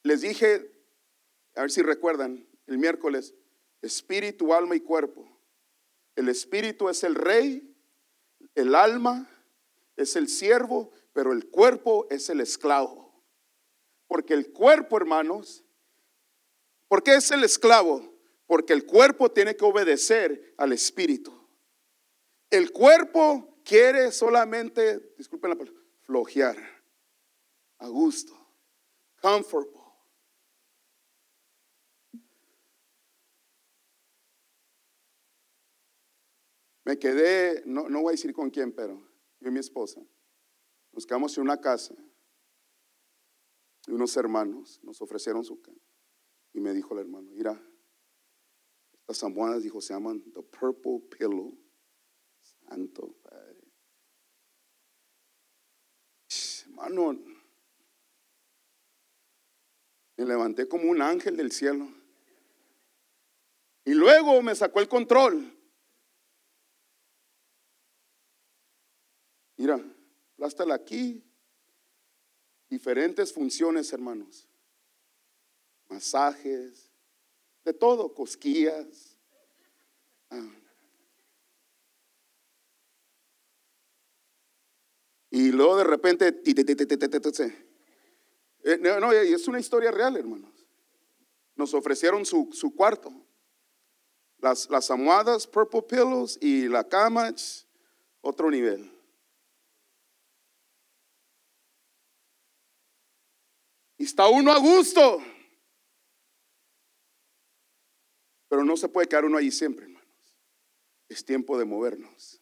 Les 0.03 0.21
dije, 0.21 0.69
a 1.55 1.61
ver 1.61 1.71
si 1.71 1.81
recuerdan, 1.81 2.45
el 2.67 2.77
miércoles, 2.77 3.33
espíritu, 3.81 4.53
alma 4.53 4.75
y 4.75 4.81
cuerpo. 4.81 5.25
El 6.15 6.27
espíritu 6.27 6.89
es 6.89 7.03
el 7.03 7.15
rey, 7.15 7.75
el 8.55 8.75
alma 8.75 9.29
es 9.95 10.15
el 10.17 10.27
siervo, 10.27 10.91
pero 11.13 11.31
el 11.31 11.49
cuerpo 11.49 12.07
es 12.09 12.29
el 12.29 12.41
esclavo. 12.41 13.23
Porque 14.07 14.33
el 14.33 14.51
cuerpo, 14.51 14.97
hermanos, 14.97 15.63
¿por 16.89 17.03
qué 17.03 17.15
es 17.15 17.31
el 17.31 17.45
esclavo? 17.45 18.13
Porque 18.45 18.73
el 18.73 18.85
cuerpo 18.85 19.31
tiene 19.31 19.55
que 19.55 19.63
obedecer 19.63 20.53
al 20.57 20.73
espíritu. 20.73 21.33
El 22.49 22.71
cuerpo 22.71 23.61
quiere 23.63 24.11
solamente, 24.11 25.13
disculpen 25.17 25.51
la 25.51 25.55
palabra, 25.55 25.81
flojear, 26.01 26.72
a 27.83 27.89
gusto, 27.89 28.33
comfortable. 29.21 29.81
Me 36.85 36.99
quedé, 36.99 37.63
no, 37.65 37.87
no 37.89 38.01
voy 38.01 38.09
a 38.09 38.11
decir 38.11 38.33
con 38.33 38.49
quién, 38.49 38.73
pero 38.73 38.99
yo 39.39 39.49
y 39.49 39.51
mi 39.51 39.59
esposa, 39.59 40.01
en 41.37 41.41
una 41.43 41.59
casa 41.59 41.95
y 43.87 43.91
unos 43.91 44.15
hermanos 44.15 44.79
nos 44.83 45.01
ofrecieron 45.01 45.43
su 45.43 45.61
casa. 45.61 45.79
Y 46.53 46.59
me 46.59 46.73
dijo 46.73 46.93
el 46.93 47.01
hermano, 47.01 47.31
mira, 47.31 47.61
estas 49.01 49.23
almohadas, 49.23 49.63
dijo, 49.63 49.81
se 49.81 49.93
llaman 49.93 50.21
The 50.31 50.41
Purple 50.43 51.01
Pillow. 51.09 51.57
Santo 52.41 53.15
Padre. 53.21 53.71
Hermano, 56.65 57.32
me 60.23 60.29
levanté 60.29 60.67
como 60.67 60.89
un 60.89 61.01
ángel 61.01 61.35
del 61.35 61.51
cielo. 61.51 61.87
Y 63.85 63.93
luego 63.93 64.41
me 64.41 64.55
sacó 64.55 64.79
el 64.79 64.87
control. 64.87 65.53
Mira, 69.57 69.83
plástala 70.35 70.75
aquí. 70.75 71.23
Diferentes 72.69 73.33
funciones, 73.33 73.91
hermanos. 73.91 74.47
Masajes, 75.89 76.91
de 77.63 77.73
todo, 77.73 78.13
cosquillas. 78.13 79.17
Ah. 80.29 80.49
Y 85.29 85.51
luego 85.51 85.77
de 85.77 85.83
repente, 85.83 86.31
eh, 88.63 88.77
no, 88.77 89.11
es 89.11 89.47
una 89.47 89.59
historia 89.59 89.91
real, 89.91 90.15
hermanos. 90.17 90.51
Nos 91.55 91.73
ofrecieron 91.73 92.25
su, 92.25 92.49
su 92.53 92.73
cuarto. 92.73 93.11
Las, 94.37 94.69
las 94.69 94.89
almohadas, 94.89 95.47
purple 95.47 95.83
pillows 95.83 96.37
y 96.41 96.67
la 96.67 96.87
cama, 96.87 97.33
otro 98.21 98.49
nivel. 98.49 98.89
Y 103.97 104.05
está 104.05 104.27
uno 104.27 104.51
a 104.51 104.59
gusto. 104.59 105.21
Pero 108.49 108.63
no 108.63 108.75
se 108.77 108.89
puede 108.89 109.07
quedar 109.07 109.25
uno 109.25 109.37
allí 109.37 109.51
siempre, 109.51 109.85
hermanos. 109.85 110.07
Es 111.07 111.23
tiempo 111.23 111.57
de 111.57 111.65
movernos. 111.65 112.41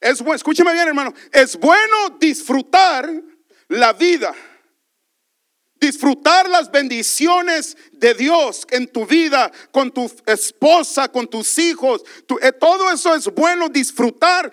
Es 0.00 0.20
bueno, 0.20 0.36
escúcheme 0.36 0.72
bien, 0.72 0.88
hermano. 0.88 1.12
Es 1.32 1.58
bueno 1.58 2.18
disfrutar 2.18 3.08
la 3.70 3.92
vida. 3.92 4.34
Disfrutar 5.76 6.48
las 6.50 6.70
bendiciones 6.70 7.76
de 7.92 8.12
Dios 8.12 8.66
en 8.70 8.86
tu 8.86 9.06
vida, 9.06 9.50
con 9.72 9.90
tu 9.90 10.12
esposa, 10.26 11.10
con 11.10 11.26
tus 11.26 11.58
hijos. 11.58 12.04
Eh, 12.42 12.52
todo 12.52 12.90
eso 12.92 13.14
es 13.14 13.26
bueno 13.32 13.70
disfrutar. 13.70 14.52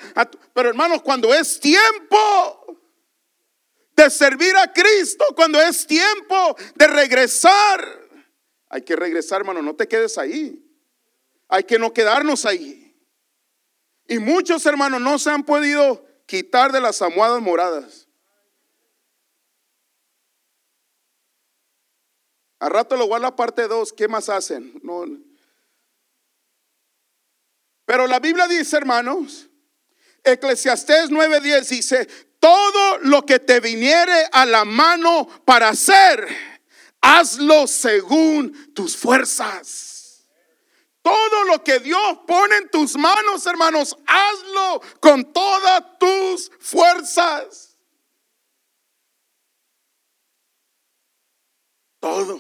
Pero 0.54 0.70
hermanos, 0.70 1.02
cuando 1.02 1.34
es 1.34 1.60
tiempo 1.60 2.80
de 3.94 4.10
servir 4.10 4.56
a 4.56 4.72
Cristo, 4.72 5.26
cuando 5.36 5.60
es 5.60 5.86
tiempo 5.86 6.56
de 6.76 6.88
regresar, 6.88 8.08
hay 8.70 8.84
que 8.84 8.96
regresar, 8.96 9.42
hermano, 9.42 9.62
no 9.62 9.76
te 9.76 9.88
quedes 9.88 10.18
ahí. 10.18 10.64
Hay 11.50 11.64
que 11.64 11.80
no 11.80 11.92
quedarnos 11.92 12.46
ahí. 12.46 12.96
Y 14.08 14.20
muchos 14.20 14.66
hermanos 14.66 15.02
no 15.02 15.20
se 15.20 15.32
han 15.32 15.44
podido 15.44 16.06
quitar 16.26 16.72
de 16.72 16.80
las 16.80 17.02
almohadas 17.02 17.42
moradas. 17.42 18.07
A 22.60 22.70
rato 22.70 22.98
lo 22.98 23.08
voy 23.08 23.18
a 23.18 23.20
la 23.20 23.36
parte 23.36 23.68
2, 23.68 23.94
¿qué 23.94 24.08
más 24.08 24.30
hacen? 24.30 24.80
No. 24.84 25.06
Pero 27.86 28.08
la 28.08 28.20
Biblia 28.20 28.48
dice, 28.48 28.78
hermanos, 28.78 29.48
Eclesiastés 30.24 31.10
9:10 31.10 31.70
dice, 31.70 32.06
todo 32.40 33.00
lo 33.00 33.26
que 33.26 33.40
te 33.40 33.60
viniere 33.60 34.28
a 34.32 34.46
la 34.46 34.66
mano 34.66 35.28
para 35.46 35.70
hacer, 35.70 36.28
hazlo 37.02 37.68
según 37.68 38.74
tus 38.74 38.98
fuerzas. 38.98 40.28
Todo 41.02 41.46
lo 41.46 41.64
que 41.64 41.80
Dios 41.80 42.20
pone 42.28 42.58
en 42.58 42.70
tus 42.70 42.98
manos, 42.98 43.46
hermanos, 43.46 43.98
hazlo 44.06 44.82
con 45.00 45.32
todas 45.32 45.98
tus 46.00 46.52
fuerzas. 46.60 47.67
Todo 52.00 52.40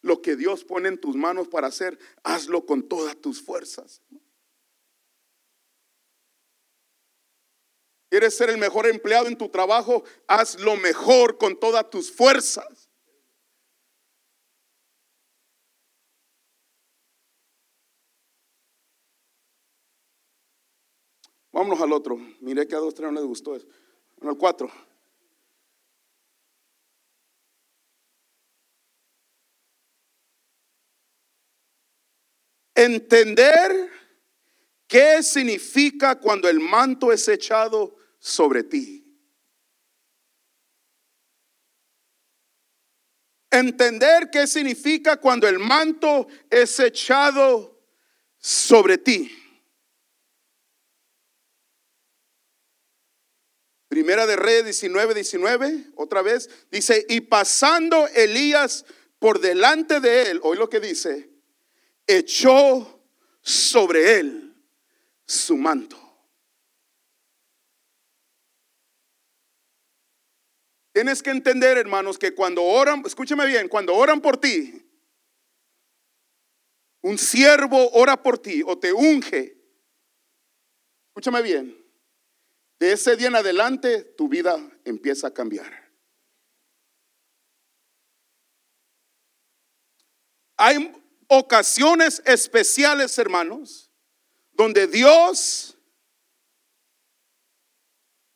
lo 0.00 0.22
que 0.22 0.36
Dios 0.36 0.64
pone 0.64 0.88
en 0.88 1.00
tus 1.00 1.16
manos 1.16 1.48
para 1.48 1.66
hacer, 1.66 1.98
hazlo 2.22 2.64
con 2.66 2.88
todas 2.88 3.16
tus 3.16 3.42
fuerzas. 3.42 4.02
¿Quieres 8.10 8.36
ser 8.36 8.48
el 8.48 8.56
mejor 8.56 8.86
empleado 8.86 9.26
en 9.26 9.36
tu 9.36 9.48
trabajo? 9.50 10.02
Haz 10.26 10.58
lo 10.60 10.76
mejor 10.76 11.36
con 11.36 11.58
todas 11.60 11.90
tus 11.90 12.10
fuerzas. 12.10 12.88
Vámonos 21.52 21.80
al 21.80 21.92
otro. 21.92 22.16
Mire 22.40 22.66
que 22.66 22.76
a 22.76 22.78
dos, 22.78 22.94
tres 22.94 23.10
no 23.10 23.18
les 23.18 23.26
gustó 23.26 23.56
eso. 23.56 23.66
Bueno, 24.16 24.30
al 24.30 24.38
cuatro. 24.38 24.70
Entender 32.78 33.90
qué 34.86 35.20
significa 35.24 36.20
cuando 36.20 36.48
el 36.48 36.60
manto 36.60 37.10
es 37.10 37.26
echado 37.26 37.96
sobre 38.20 38.62
ti. 38.62 39.04
Entender 43.50 44.30
qué 44.30 44.46
significa 44.46 45.16
cuando 45.16 45.48
el 45.48 45.58
manto 45.58 46.28
es 46.48 46.78
echado 46.78 47.84
sobre 48.38 48.96
ti. 48.96 49.36
Primera 53.88 54.24
de 54.24 54.36
Reyes 54.36 54.66
19, 54.66 55.14
19, 55.14 55.86
otra 55.96 56.22
vez, 56.22 56.48
dice, 56.70 57.04
y 57.08 57.22
pasando 57.22 58.06
Elías 58.06 58.84
por 59.18 59.40
delante 59.40 59.98
de 59.98 60.30
él, 60.30 60.40
hoy 60.44 60.56
lo 60.56 60.70
que 60.70 60.78
dice, 60.78 61.37
echó 62.08 63.00
sobre 63.42 64.18
él 64.18 64.56
su 65.24 65.56
manto. 65.56 65.96
Tienes 70.92 71.22
que 71.22 71.30
entender, 71.30 71.78
hermanos, 71.78 72.18
que 72.18 72.34
cuando 72.34 72.64
oran, 72.64 73.04
escúchame 73.06 73.46
bien, 73.46 73.68
cuando 73.68 73.94
oran 73.94 74.20
por 74.20 74.36
ti, 74.36 74.84
un 77.02 77.16
siervo 77.16 77.90
ora 77.92 78.20
por 78.20 78.38
ti 78.38 78.62
o 78.66 78.76
te 78.76 78.92
unge, 78.92 79.56
escúchame 81.10 81.42
bien, 81.42 81.86
de 82.80 82.92
ese 82.92 83.16
día 83.16 83.28
en 83.28 83.36
adelante 83.36 84.02
tu 84.02 84.28
vida 84.28 84.58
empieza 84.84 85.28
a 85.28 85.34
cambiar. 85.34 85.88
Hay 90.56 90.92
ocasiones 91.28 92.22
especiales, 92.24 93.16
hermanos, 93.18 93.90
donde 94.52 94.86
Dios, 94.86 95.78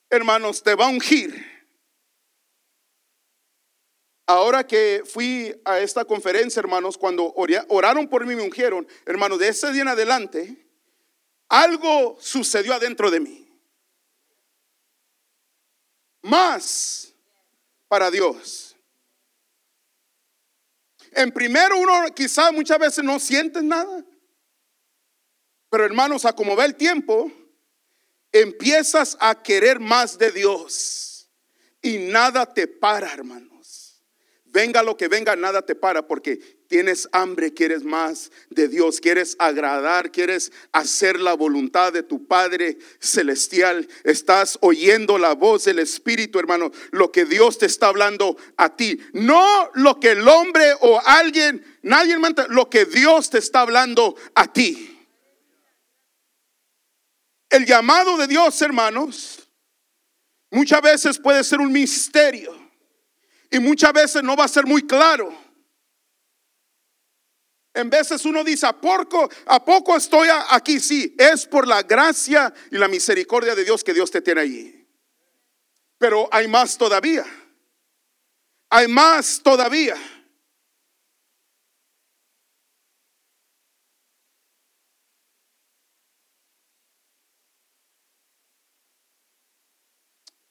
hermanos, 0.08 0.62
te 0.62 0.74
va 0.74 0.86
a 0.86 0.90
ungir. 0.90 1.50
Ahora 4.26 4.66
que 4.66 5.02
fui 5.04 5.60
a 5.64 5.80
esta 5.80 6.04
conferencia, 6.04 6.60
hermanos, 6.60 6.96
cuando 6.96 7.34
oraron 7.68 8.08
por 8.08 8.24
mí, 8.24 8.36
me 8.36 8.42
ungieron, 8.42 8.86
hermanos, 9.04 9.38
de 9.38 9.48
ese 9.48 9.72
día 9.72 9.82
en 9.82 9.88
adelante, 9.88 10.68
algo 11.48 12.16
sucedió 12.20 12.72
adentro 12.72 13.10
de 13.10 13.20
mí. 13.20 13.48
Más 16.22 17.12
para 17.88 18.10
Dios. 18.10 18.71
En 21.14 21.30
primero 21.30 21.78
uno 21.78 22.06
quizás 22.14 22.52
muchas 22.52 22.78
veces 22.78 23.04
no 23.04 23.18
siente 23.18 23.62
nada. 23.62 24.04
Pero 25.70 25.84
hermanos, 25.84 26.24
a 26.24 26.32
como 26.34 26.60
el 26.60 26.74
tiempo, 26.74 27.30
empiezas 28.30 29.16
a 29.20 29.42
querer 29.42 29.80
más 29.80 30.18
de 30.18 30.30
Dios. 30.30 31.30
Y 31.80 31.98
nada 31.98 32.46
te 32.52 32.66
para, 32.66 33.12
hermano. 33.12 33.51
Venga 34.52 34.82
lo 34.82 34.98
que 34.98 35.08
venga, 35.08 35.34
nada 35.34 35.62
te 35.62 35.74
para 35.74 36.06
porque 36.06 36.36
tienes 36.68 37.08
hambre, 37.12 37.54
quieres 37.54 37.84
más 37.84 38.30
de 38.50 38.68
Dios, 38.68 39.00
quieres 39.00 39.34
agradar, 39.38 40.12
quieres 40.12 40.52
hacer 40.72 41.18
la 41.18 41.32
voluntad 41.32 41.90
de 41.90 42.02
tu 42.02 42.26
Padre 42.26 42.76
celestial. 43.00 43.88
Estás 44.04 44.58
oyendo 44.60 45.16
la 45.16 45.34
voz 45.34 45.64
del 45.64 45.78
Espíritu, 45.78 46.38
hermano, 46.38 46.70
lo 46.90 47.10
que 47.10 47.24
Dios 47.24 47.56
te 47.56 47.64
está 47.64 47.86
hablando 47.86 48.36
a 48.58 48.76
ti. 48.76 49.00
No 49.14 49.70
lo 49.72 49.98
que 49.98 50.10
el 50.10 50.28
hombre 50.28 50.74
o 50.80 51.00
alguien, 51.06 51.64
nadie 51.80 52.18
manda, 52.18 52.46
lo 52.50 52.68
que 52.68 52.84
Dios 52.84 53.30
te 53.30 53.38
está 53.38 53.60
hablando 53.60 54.16
a 54.34 54.52
ti. 54.52 55.02
El 57.48 57.64
llamado 57.64 58.18
de 58.18 58.26
Dios, 58.26 58.60
hermanos, 58.60 59.48
muchas 60.50 60.82
veces 60.82 61.18
puede 61.18 61.42
ser 61.42 61.60
un 61.60 61.72
misterio. 61.72 62.61
Y 63.52 63.60
muchas 63.60 63.92
veces 63.92 64.22
no 64.22 64.34
va 64.34 64.44
a 64.46 64.48
ser 64.48 64.66
muy 64.66 64.86
claro. 64.86 65.30
En 67.74 67.90
veces 67.90 68.24
uno 68.24 68.42
dice, 68.42 68.66
¿a 68.66 68.72
poco, 68.72 69.28
¿a 69.44 69.62
poco 69.62 69.94
estoy 69.94 70.28
aquí? 70.50 70.80
Sí, 70.80 71.14
es 71.18 71.46
por 71.46 71.68
la 71.68 71.82
gracia 71.82 72.52
y 72.70 72.78
la 72.78 72.88
misericordia 72.88 73.54
de 73.54 73.64
Dios 73.64 73.84
que 73.84 73.92
Dios 73.92 74.10
te 74.10 74.22
tiene 74.22 74.40
allí. 74.40 74.88
Pero 75.98 76.30
hay 76.32 76.48
más 76.48 76.78
todavía. 76.78 77.26
Hay 78.70 78.88
más 78.88 79.42
todavía. 79.42 79.96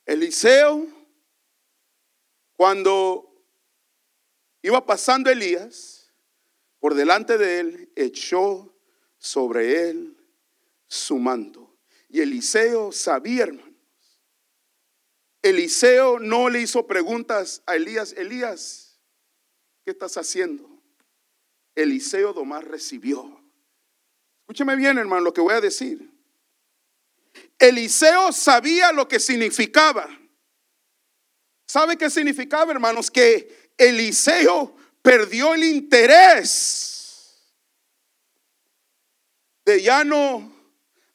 Eliseo 0.06 1.01
cuando 2.62 3.43
iba 4.62 4.86
pasando 4.86 5.32
Elías, 5.32 6.14
por 6.78 6.93
delante 6.93 7.39
de 7.39 7.59
él 7.59 7.91
echó 7.95 8.72
sobre 9.18 9.89
él 9.89 10.16
su 10.86 11.18
manto. 11.18 11.76
Y 12.07 12.22
Eliseo 12.22 12.91
sabía, 12.91 13.45
hermanos. 13.45 13.74
Eliseo 15.41 16.20
no 16.20 16.49
le 16.49 16.62
hizo 16.62 16.86
preguntas 16.86 17.64
a 17.66 17.78
Elías, 17.78 18.14
Elías, 18.14 19.01
¿qué 19.84 19.89
estás 19.89 20.16
haciendo? 20.18 20.70
Eliseo 21.74 22.32
nomás 22.32 22.64
recibió. 22.64 23.43
Escúcheme 24.41 24.76
bien, 24.76 24.99
hermano, 24.99 25.24
lo 25.24 25.34
que 25.34 25.41
voy 25.41 25.55
a 25.55 25.62
decir. 25.62 26.14
Eliseo 27.57 28.32
sabía 28.32 28.91
lo 28.91 29.07
que 29.07 29.20
significaba 29.20 30.21
¿Sabe 31.72 31.96
qué 31.96 32.10
significaba, 32.10 32.74
hermanos? 32.74 33.10
Que 33.10 33.72
Eliseo 33.78 34.76
perdió 35.02 35.54
el 35.54 35.64
interés 35.64 37.40
de 39.64 39.82
ya 39.82 40.04
no 40.04 40.54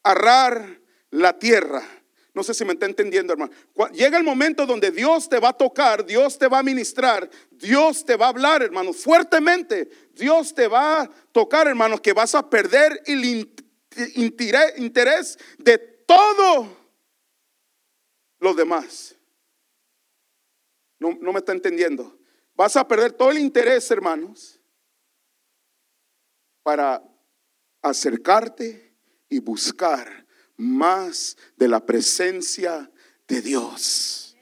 arrar 0.02 0.80
la 1.10 1.38
tierra. 1.38 1.86
No 2.32 2.42
sé 2.42 2.54
si 2.54 2.64
me 2.64 2.72
está 2.72 2.86
entendiendo, 2.86 3.34
hermano. 3.34 3.52
Llega 3.92 4.16
el 4.16 4.24
momento 4.24 4.64
donde 4.64 4.90
Dios 4.90 5.28
te 5.28 5.40
va 5.40 5.50
a 5.50 5.52
tocar, 5.52 6.06
Dios 6.06 6.38
te 6.38 6.48
va 6.48 6.60
a 6.60 6.62
ministrar, 6.62 7.28
Dios 7.50 8.06
te 8.06 8.16
va 8.16 8.24
a 8.24 8.30
hablar, 8.30 8.62
hermano, 8.62 8.94
fuertemente. 8.94 9.90
Dios 10.14 10.54
te 10.54 10.68
va 10.68 11.02
a 11.02 11.10
tocar, 11.32 11.68
hermanos, 11.68 12.00
que 12.00 12.14
vas 12.14 12.34
a 12.34 12.48
perder 12.48 13.02
el 13.04 13.46
interés 14.86 15.38
de 15.58 15.76
todo 15.76 16.66
lo 18.38 18.54
demás. 18.54 19.15
No, 21.14 21.32
me 21.32 21.38
está 21.38 21.52
entendiendo. 21.52 22.18
Vas 22.54 22.76
a 22.76 22.86
perder 22.86 23.12
todo 23.12 23.30
el 23.30 23.38
interés, 23.38 23.90
hermanos, 23.90 24.60
para 26.62 27.02
acercarte 27.82 28.94
y 29.28 29.38
buscar 29.38 30.26
más 30.56 31.36
de 31.56 31.68
la 31.68 31.84
presencia 31.84 32.90
de 33.28 33.42
Dios. 33.42 34.36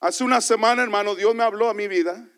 Hace 0.00 0.24
una 0.24 0.40
semana, 0.40 0.82
hermano, 0.82 1.14
Dios 1.14 1.34
me 1.34 1.44
habló 1.44 1.68
a 1.68 1.74
mi 1.74 1.86
vida, 1.86 2.28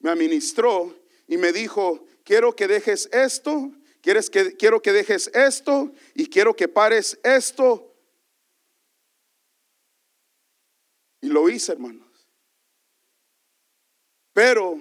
me 0.00 0.10
administró 0.10 0.94
y 1.26 1.38
me 1.38 1.52
dijo, 1.52 2.04
quiero 2.24 2.54
que 2.54 2.68
dejes 2.68 3.08
esto, 3.12 3.72
quieres 4.02 4.28
que 4.28 4.56
quiero 4.56 4.82
que 4.82 4.92
dejes 4.92 5.28
esto 5.32 5.92
y 6.14 6.26
quiero 6.26 6.54
que 6.54 6.68
pares 6.68 7.18
esto 7.22 7.89
Y 11.20 11.28
lo 11.28 11.48
hice, 11.48 11.72
hermanos. 11.72 12.28
Pero 14.32 14.78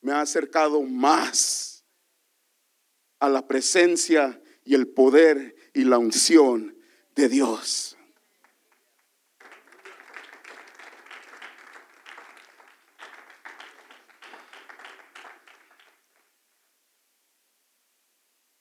me 0.00 0.12
ha 0.12 0.20
acercado 0.20 0.82
más 0.82 1.84
a 3.18 3.28
la 3.28 3.46
presencia 3.46 4.40
y 4.64 4.74
el 4.74 4.88
poder 4.88 5.54
y 5.72 5.84
la 5.84 5.98
unción 5.98 6.76
de 7.14 7.28
Dios. 7.28 7.96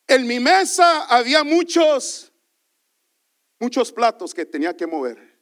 En 0.07 0.27
mi 0.27 0.39
mesa 0.39 1.05
había 1.05 1.43
muchos, 1.43 2.31
muchos 3.59 3.91
platos 3.91 4.31
que 4.33 4.45
tenía 4.45 4.77
que 4.77 4.85
mover. 4.85 5.32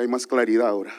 Hay 0.00 0.08
más 0.08 0.26
claridad 0.26 0.68
ahora. 0.68 0.92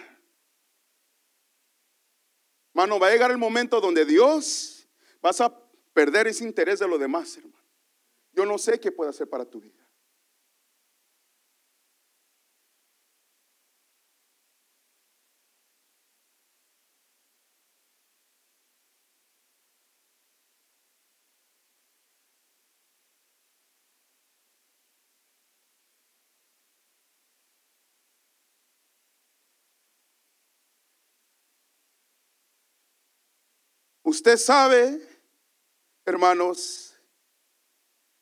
Mano, 2.74 3.00
va 3.00 3.08
a 3.08 3.12
llegar 3.12 3.32
el 3.32 3.38
momento 3.38 3.82
donde 3.82 4.06
Dios 4.06 4.88
vas 5.22 5.42
a 5.42 5.52
perder 5.94 6.28
ese 6.28 6.44
interés 6.44 6.80
de 6.80 6.88
lo 6.88 6.98
demás, 6.98 7.36
hermano. 7.36 7.66
Yo 8.32 8.46
no 8.46 8.58
sé 8.58 8.80
qué 8.80 8.92
puede 8.92 9.10
hacer 9.10 9.28
para 9.28 9.44
tu 9.44 9.60
vida. 9.60 9.81
Usted 34.12 34.36
sabe, 34.36 35.00
hermanos, 36.04 36.94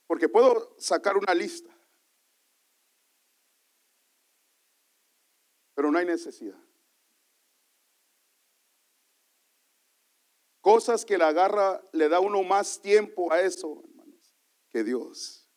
porque 0.06 0.30
puedo 0.30 0.76
sacar 0.78 1.18
una 1.18 1.34
lista, 1.34 1.76
pero 5.74 5.90
no 5.90 5.98
hay 5.98 6.06
necesidad. 6.06 6.60
Cosas 10.62 11.04
que 11.04 11.18
la 11.18 11.30
agarra, 11.30 11.84
le 11.92 12.08
da 12.08 12.20
uno 12.20 12.44
más 12.44 12.80
tiempo 12.80 13.34
a 13.34 13.42
eso, 13.42 13.82
hermanos, 13.84 14.36
que 14.70 14.84
Dios. 14.84 15.50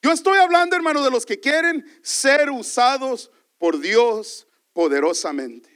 Yo 0.00 0.12
estoy 0.12 0.38
hablando, 0.38 0.76
hermano, 0.76 1.02
de 1.02 1.10
los 1.10 1.26
que 1.26 1.40
quieren 1.40 1.84
ser 2.04 2.50
usados 2.50 3.32
por 3.58 3.80
Dios 3.80 4.46
poderosamente. 4.72 5.73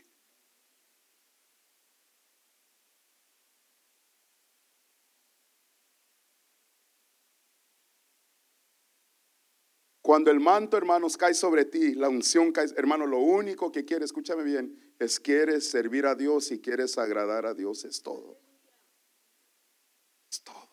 Cuando 10.08 10.30
el 10.30 10.40
manto, 10.40 10.78
hermanos, 10.78 11.18
cae 11.18 11.34
sobre 11.34 11.66
ti, 11.66 11.94
la 11.94 12.08
unción 12.08 12.50
cae, 12.50 12.68
hermano, 12.78 13.06
lo 13.06 13.18
único 13.18 13.70
que 13.70 13.84
quieres, 13.84 14.06
escúchame 14.06 14.42
bien, 14.42 14.94
es 14.98 15.20
quieres 15.20 15.68
servir 15.68 16.06
a 16.06 16.14
Dios 16.14 16.50
y 16.50 16.60
quieres 16.60 16.96
agradar 16.96 17.44
a 17.44 17.52
Dios, 17.52 17.84
es 17.84 18.02
todo. 18.02 18.40
Es 20.32 20.42
todo. 20.42 20.66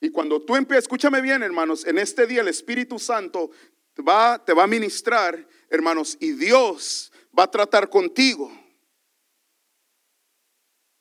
Y 0.00 0.10
cuando 0.10 0.42
tú 0.42 0.56
empiezas, 0.56 0.86
escúchame 0.86 1.20
bien, 1.20 1.44
hermanos, 1.44 1.86
en 1.86 1.98
este 1.98 2.26
día 2.26 2.40
el 2.40 2.48
Espíritu 2.48 2.98
Santo 2.98 3.52
va, 4.00 4.44
te 4.44 4.52
va 4.52 4.64
a 4.64 4.66
ministrar, 4.66 5.46
hermanos, 5.70 6.16
y 6.18 6.32
Dios 6.32 7.12
va 7.38 7.44
a 7.44 7.50
tratar 7.52 7.88
contigo. 7.88 8.50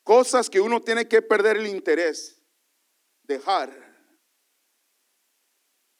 Cosas 0.03 0.51
que 0.51 0.61
uno 0.61 0.83
tiene 0.83 1.07
que 1.07 1.23
perder 1.23 1.57
el 1.57 1.65
interés, 1.65 2.42
dejar. 3.23 3.71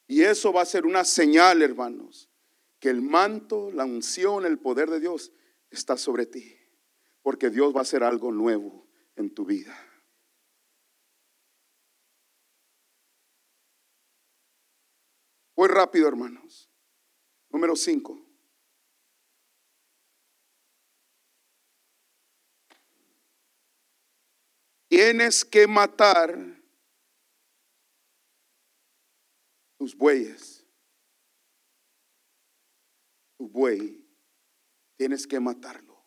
Y 0.08 0.22
eso 0.22 0.54
va 0.54 0.62
a 0.62 0.66
ser 0.66 0.86
una 0.86 1.04
señal, 1.04 1.62
hermanos, 1.62 2.30
que 2.80 2.90
el 2.90 3.02
manto, 3.02 3.72
la 3.72 3.86
unción, 3.86 4.46
el 4.46 4.60
poder 4.60 4.90
de 4.90 5.00
Dios 5.00 5.32
está 5.70 5.98
sobre 5.98 6.26
ti. 6.26 6.58
Porque 7.22 7.50
Dios 7.50 7.74
va 7.74 7.80
a 7.80 7.84
hacer 7.84 8.04
algo 8.04 8.32
nuevo 8.32 8.88
en 9.16 9.34
tu 9.34 9.46
vida. 9.46 9.76
Muy 15.56 15.68
rápido, 15.68 16.08
hermanos. 16.08 16.70
Número 17.50 17.76
5. 17.76 18.20
Tienes 24.90 25.46
que 25.46 25.66
matar 25.66 26.63
tus 29.84 29.98
bueyes. 29.98 30.66
Tu 33.38 33.50
buey, 33.50 34.08
tienes 34.96 35.28
que 35.28 35.42
matarlo. 35.42 36.02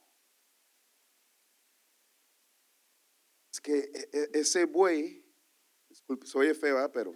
Es 3.53 3.61
que 3.61 3.77
e, 3.81 4.09
e, 4.15 4.31
ese 4.41 4.65
buey, 4.65 5.23
disculpe, 5.91 6.27
soy 6.27 6.55
fea, 6.55 6.91
pero 6.91 7.13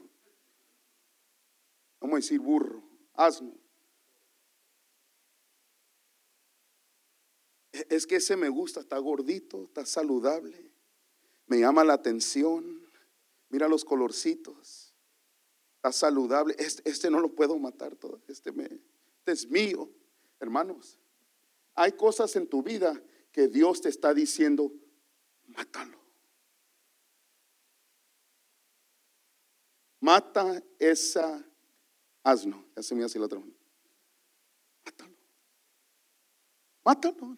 vamos 1.98 2.16
a 2.16 2.16
decir 2.16 2.40
burro, 2.40 2.82
asno. 3.14 3.54
E, 7.72 7.86
es 7.88 8.06
que 8.06 8.16
ese 8.16 8.36
me 8.36 8.50
gusta, 8.50 8.80
está 8.80 8.98
gordito, 8.98 9.64
está 9.64 9.86
saludable, 9.86 10.70
me 11.46 11.60
llama 11.60 11.84
la 11.84 11.94
atención, 11.94 12.86
mira 13.48 13.66
los 13.66 13.82
colorcitos, 13.82 14.79
está 15.80 15.92
saludable, 15.92 16.54
este, 16.58 16.88
este 16.88 17.10
no 17.10 17.20
lo 17.20 17.34
puedo 17.34 17.58
matar 17.58 17.96
todo, 17.96 18.20
este, 18.28 18.52
me, 18.52 18.64
este 18.64 19.32
es 19.32 19.48
mío, 19.48 19.90
hermanos. 20.38 20.98
Hay 21.74 21.92
cosas 21.92 22.36
en 22.36 22.46
tu 22.46 22.62
vida 22.62 23.02
que 23.32 23.48
Dios 23.48 23.80
te 23.80 23.88
está 23.88 24.12
diciendo, 24.12 24.70
mátalo. 25.46 25.98
Mata 30.00 30.62
esa 30.78 31.44
Hazlo. 32.22 32.64
Ya 32.76 32.82
se 32.82 32.94
me 32.94 33.04
hace 33.04 33.18
el 33.18 33.24
otro. 33.24 33.42
Mátalo. 34.84 35.16
Mátalo. 36.84 37.36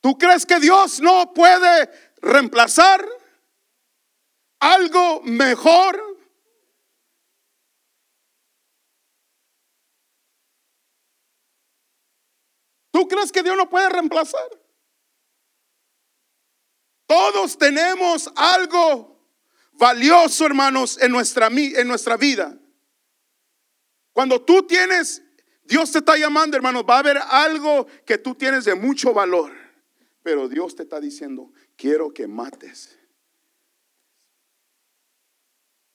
¿Tú 0.00 0.16
crees 0.16 0.46
que 0.46 0.60
Dios 0.60 1.00
no 1.00 1.32
puede 1.34 1.90
reemplazar 2.18 3.04
algo 4.60 5.22
mejor? 5.22 6.02
¿Tú 12.90 13.06
crees 13.08 13.30
que 13.30 13.42
Dios 13.42 13.56
no 13.56 13.68
puede 13.68 13.88
reemplazar? 13.90 14.48
Todos 17.06 17.56
tenemos 17.58 18.32
algo 18.34 19.16
valioso, 19.72 20.46
hermanos, 20.46 20.98
en 21.00 21.12
nuestra, 21.12 21.48
en 21.48 21.86
nuestra 21.86 22.16
vida. 22.16 22.58
Cuando 24.12 24.42
tú 24.42 24.66
tienes, 24.66 25.22
Dios 25.64 25.92
te 25.92 25.98
está 25.98 26.16
llamando, 26.16 26.56
hermanos, 26.56 26.84
va 26.88 26.96
a 26.96 27.00
haber 27.00 27.18
algo 27.18 27.86
que 28.06 28.18
tú 28.18 28.34
tienes 28.34 28.64
de 28.64 28.74
mucho 28.74 29.12
valor. 29.12 29.52
Pero 30.22 30.48
Dios 30.48 30.74
te 30.74 30.84
está 30.84 30.98
diciendo, 30.98 31.52
quiero 31.76 32.12
que 32.12 32.26
mates. 32.26 32.95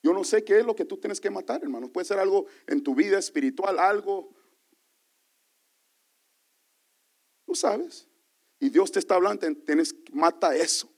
Yo 0.04 0.14
no 0.14 0.24
sé 0.24 0.44
qué 0.44 0.60
es 0.60 0.66
lo 0.66 0.76
que 0.76 0.86
tú 0.86 0.98
tienes 0.98 1.22
que 1.22 1.30
matar, 1.30 1.62
hermanos. 1.62 1.92
Puede 1.92 2.06
ser 2.06 2.20
algo 2.20 2.48
en 2.68 2.84
tu 2.84 2.96
vida 2.96 3.20
espiritual, 3.20 3.78
algo. 3.78 4.34
Tú 7.46 7.54
sabes. 7.54 8.08
Y 8.60 8.70
Dios 8.70 8.92
te 8.92 9.00
está 9.00 9.16
hablando, 9.16 9.48
tienes, 9.66 9.96
mata 10.12 10.56
eso. 10.56 10.92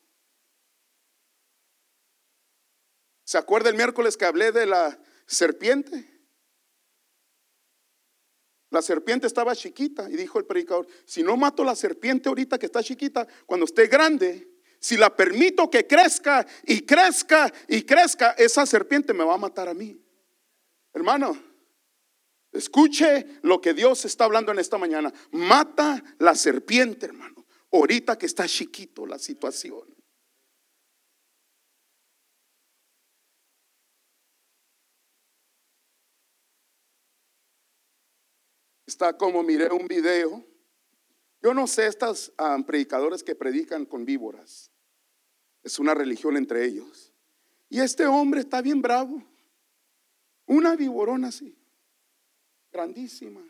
¿Se 3.26 3.38
acuerda 3.38 3.70
el 3.70 3.76
miércoles 3.76 4.18
que 4.18 4.26
hablé 4.26 4.52
de 4.52 4.66
la 4.66 5.00
serpiente? 5.26 6.10
La 8.70 8.82
serpiente 8.82 9.28
estaba 9.28 9.56
chiquita 9.56 10.10
y 10.10 10.16
dijo 10.16 10.40
el 10.40 10.46
predicador, 10.46 10.88
si 11.06 11.24
no 11.24 11.38
mato 11.38 11.64
la 11.64 11.76
serpiente 11.76 12.30
ahorita 12.30 12.58
que 12.58 12.66
está 12.66 12.82
chiquita, 12.84 13.28
cuando 13.46 13.66
esté 13.66 13.88
grande, 13.88 14.53
si 14.84 14.98
la 14.98 15.16
permito 15.16 15.70
que 15.70 15.88
crezca 15.88 16.46
y 16.66 16.82
crezca 16.82 17.50
y 17.70 17.84
crezca, 17.84 18.32
esa 18.32 18.66
serpiente 18.66 19.14
me 19.14 19.24
va 19.24 19.36
a 19.36 19.38
matar 19.38 19.70
a 19.70 19.74
mí. 19.74 19.98
Hermano, 20.94 21.42
escuche 22.52 23.40
lo 23.44 23.62
que 23.62 23.74
Dios 23.74 24.04
está 24.04 24.26
hablando 24.26 24.52
en 24.52 24.60
esta 24.60 24.78
mañana. 24.78 25.14
Mata 25.32 26.04
la 26.20 26.36
serpiente, 26.36 27.06
hermano, 27.06 27.46
ahorita 27.72 28.18
que 28.18 28.26
está 28.26 28.46
chiquito 28.46 29.06
la 29.06 29.18
situación. 29.18 29.84
Está 38.86 39.18
como 39.18 39.44
miré 39.44 39.70
un 39.72 39.88
video. 39.88 40.46
Yo 41.42 41.54
no 41.54 41.68
sé, 41.68 41.88
estos 41.88 42.34
ah, 42.38 42.58
predicadores 42.68 43.24
que 43.24 43.34
predican 43.34 43.86
con 43.86 44.04
víboras. 44.04 44.73
Es 45.64 45.80
una 45.80 45.94
religión 45.94 46.38
entre 46.38 46.66
ellos. 46.66 47.14
Y 47.70 47.80
este 47.80 48.06
hombre 48.06 48.42
está 48.42 48.62
bien 48.62 48.82
bravo. 48.82 49.24
Una 50.46 50.76
víborona 50.76 51.30
así, 51.30 51.58
grandísima. 52.72 53.42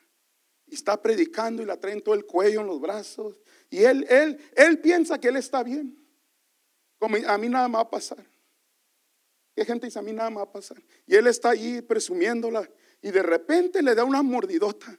Y 0.68 0.76
está 0.76 1.02
predicando 1.02 1.62
y 1.62 1.66
la 1.66 1.78
traen 1.78 2.02
todo 2.02 2.16
el 2.16 2.26
cuello 2.26 2.62
en 2.62 2.68
los 2.68 2.80
brazos. 2.80 3.36
Y 3.70 3.84
él, 3.84 4.06
él, 4.10 4.40
él 4.56 4.80
piensa 4.80 5.20
que 5.20 5.30
él 5.30 5.36
está 5.36 5.64
bien. 5.64 5.98
Como 7.00 7.18
a 7.28 7.38
mí 7.38 7.50
nada 7.50 7.68
me 7.68 7.76
va 7.76 7.82
a 7.82 7.90
pasar. 7.90 8.24
¿Qué 9.56 9.66
gente 9.66 9.88
dice? 9.88 10.00
A 10.00 10.02
mí 10.02 10.14
nada 10.14 10.30
me 10.30 10.38
va 10.38 10.44
a 10.44 10.52
pasar. 10.52 10.82
Y 11.06 11.16
él 11.16 11.28
está 11.28 11.50
allí 11.50 11.82
presumiéndola. 11.82 12.70
Y 13.02 13.12
de 13.12 13.24
repente 13.24 13.82
le 13.82 13.94
da 13.96 14.04
una 14.04 14.22
mordidota 14.22 14.98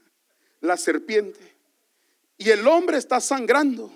la 0.60 0.76
serpiente. 0.76 1.40
Y 2.36 2.50
el 2.50 2.66
hombre 2.66 2.98
está 2.98 3.20
sangrando 3.20 3.92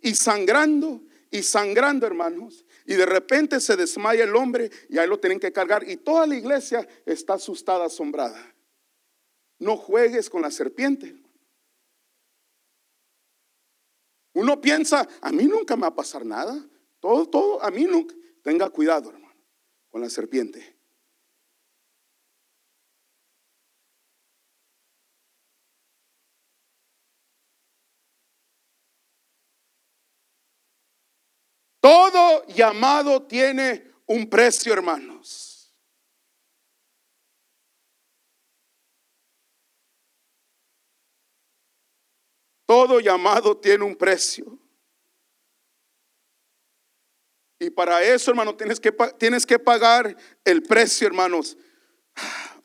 y 0.00 0.14
sangrando 0.14 1.02
y 1.34 1.42
sangrando, 1.42 2.06
hermanos. 2.06 2.64
Y 2.86 2.94
de 2.94 3.06
repente 3.06 3.58
se 3.58 3.74
desmaya 3.74 4.22
el 4.22 4.36
hombre 4.36 4.70
y 4.88 4.98
ahí 4.98 5.08
lo 5.08 5.18
tienen 5.18 5.40
que 5.40 5.52
cargar. 5.52 5.82
Y 5.90 5.96
toda 5.96 6.28
la 6.28 6.36
iglesia 6.36 6.86
está 7.04 7.34
asustada, 7.34 7.86
asombrada. 7.86 8.54
No 9.58 9.76
juegues 9.76 10.30
con 10.30 10.42
la 10.42 10.52
serpiente. 10.52 11.20
Uno 14.32 14.60
piensa, 14.60 15.08
a 15.20 15.32
mí 15.32 15.46
nunca 15.46 15.74
me 15.74 15.82
va 15.82 15.88
a 15.88 15.96
pasar 15.96 16.24
nada. 16.24 16.64
Todo, 17.00 17.28
todo, 17.28 17.62
a 17.64 17.70
mí 17.72 17.82
nunca. 17.82 18.14
Tenga 18.44 18.70
cuidado, 18.70 19.10
hermano, 19.10 19.34
con 19.90 20.02
la 20.02 20.10
serpiente. 20.10 20.73
Todo 31.84 32.46
llamado 32.46 33.24
tiene 33.24 33.92
un 34.06 34.26
precio, 34.30 34.72
hermanos. 34.72 35.70
Todo 42.64 43.00
llamado 43.00 43.54
tiene 43.58 43.84
un 43.84 43.94
precio. 43.94 44.58
Y 47.58 47.68
para 47.68 48.02
eso, 48.02 48.30
hermano, 48.30 48.56
tienes 48.56 48.80
que, 48.80 48.90
tienes 49.18 49.44
que 49.44 49.58
pagar 49.58 50.16
el 50.42 50.62
precio, 50.62 51.06
hermanos. 51.06 51.54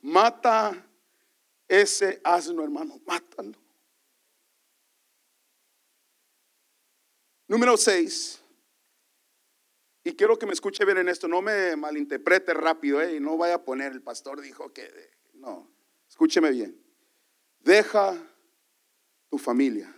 Mata 0.01 0.87
ese 1.67 2.21
asno, 2.23 2.63
hermano, 2.63 3.01
mátalo. 3.05 3.59
Número 7.49 7.75
6. 7.75 8.38
Y 10.03 10.13
quiero 10.13 10.39
que 10.39 10.45
me 10.45 10.53
escuche 10.53 10.85
bien 10.85 10.97
en 10.97 11.09
esto, 11.09 11.27
no 11.27 11.41
me 11.41 11.75
malinterprete 11.75 12.53
rápido, 12.53 13.01
¿eh? 13.01 13.15
y 13.15 13.19
no 13.19 13.37
vaya 13.37 13.55
a 13.55 13.63
poner, 13.63 13.91
el 13.91 14.01
pastor 14.01 14.41
dijo 14.41 14.71
que, 14.71 15.11
no, 15.33 15.69
escúcheme 16.07 16.51
bien. 16.51 16.81
Deja 17.59 18.17
tu 19.29 19.37
familia. 19.37 19.93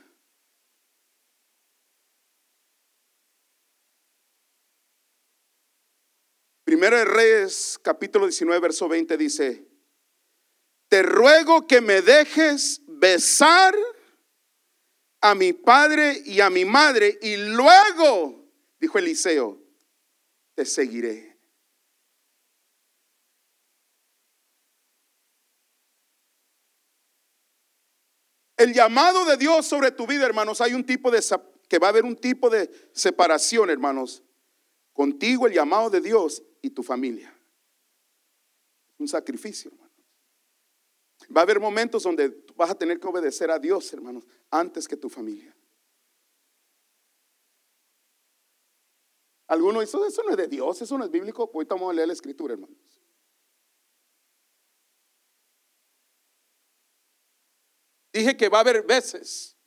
Primero 6.63 6.97
de 6.97 7.05
Reyes, 7.05 7.79
capítulo 7.83 8.25
19, 8.25 8.59
verso 8.59 8.87
20 8.87 9.17
dice, 9.17 9.67
te 10.87 11.03
ruego 11.03 11.67
que 11.67 11.81
me 11.81 12.01
dejes 12.01 12.81
besar 12.87 13.75
a 15.21 15.35
mi 15.35 15.53
padre 15.53 16.21
y 16.25 16.41
a 16.41 16.49
mi 16.49 16.65
madre 16.65 17.19
y 17.21 17.37
luego, 17.37 18.49
dijo 18.79 18.97
Eliseo, 18.97 19.60
te 20.55 20.65
seguiré. 20.65 21.31
El 28.57 28.73
llamado 28.73 29.25
de 29.25 29.37
Dios 29.37 29.65
sobre 29.65 29.89
tu 29.89 30.05
vida, 30.05 30.23
hermanos, 30.25 30.61
hay 30.61 30.75
un 30.75 30.85
tipo 30.85 31.09
de 31.09 31.19
que 31.67 31.79
va 31.79 31.87
a 31.87 31.89
haber 31.89 32.05
un 32.05 32.15
tipo 32.15 32.49
de 32.49 32.69
separación, 32.93 33.71
hermanos. 33.71 34.23
Contigo 34.93 35.47
el 35.47 35.53
llamado 35.53 35.89
de 35.89 35.99
Dios 35.99 36.43
y 36.61 36.69
tu 36.69 36.83
familia. 36.83 37.35
Un 38.99 39.07
sacrificio, 39.07 39.71
hermanos. 39.71 39.91
Va 41.35 41.41
a 41.41 41.43
haber 41.43 41.59
momentos 41.59 42.03
donde 42.03 42.43
vas 42.55 42.69
a 42.69 42.75
tener 42.75 42.99
que 42.99 43.07
obedecer 43.07 43.49
a 43.49 43.57
Dios, 43.57 43.91
hermanos, 43.93 44.25
antes 44.51 44.87
que 44.87 44.97
tu 44.97 45.09
familia. 45.09 45.55
Algunos 49.51 49.81
dicen, 49.81 49.99
eso 50.07 50.23
no 50.23 50.31
es 50.31 50.37
de 50.37 50.47
Dios, 50.47 50.81
eso 50.81 50.97
no 50.97 51.03
es 51.03 51.11
bíblico. 51.11 51.51
Hoy 51.53 51.65
vamos 51.65 51.91
a 51.91 51.93
leer 51.93 52.07
la 52.07 52.13
escritura, 52.13 52.53
hermanos. 52.53 52.77
Dije 58.13 58.37
que 58.37 58.47
va 58.47 58.59
a 58.59 58.61
haber 58.61 58.81
veces. 58.83 59.57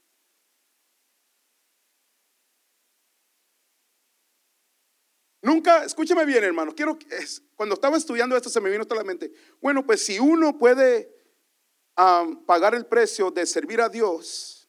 Nunca, 5.42 5.84
escúchame 5.84 6.24
bien, 6.24 6.44
hermano. 6.44 6.74
Quiero 6.74 6.98
cuando 7.54 7.74
estaba 7.74 7.98
estudiando 7.98 8.34
esto 8.38 8.48
se 8.48 8.62
me 8.62 8.70
vino 8.70 8.86
a 8.88 8.94
la 8.94 9.04
mente. 9.04 9.30
Bueno, 9.60 9.84
pues 9.84 10.02
si 10.02 10.18
uno 10.18 10.56
puede 10.56 11.14
pagar 12.46 12.74
el 12.74 12.86
precio 12.86 13.30
de 13.30 13.44
servir 13.44 13.82
a 13.82 13.90
Dios, 13.90 14.66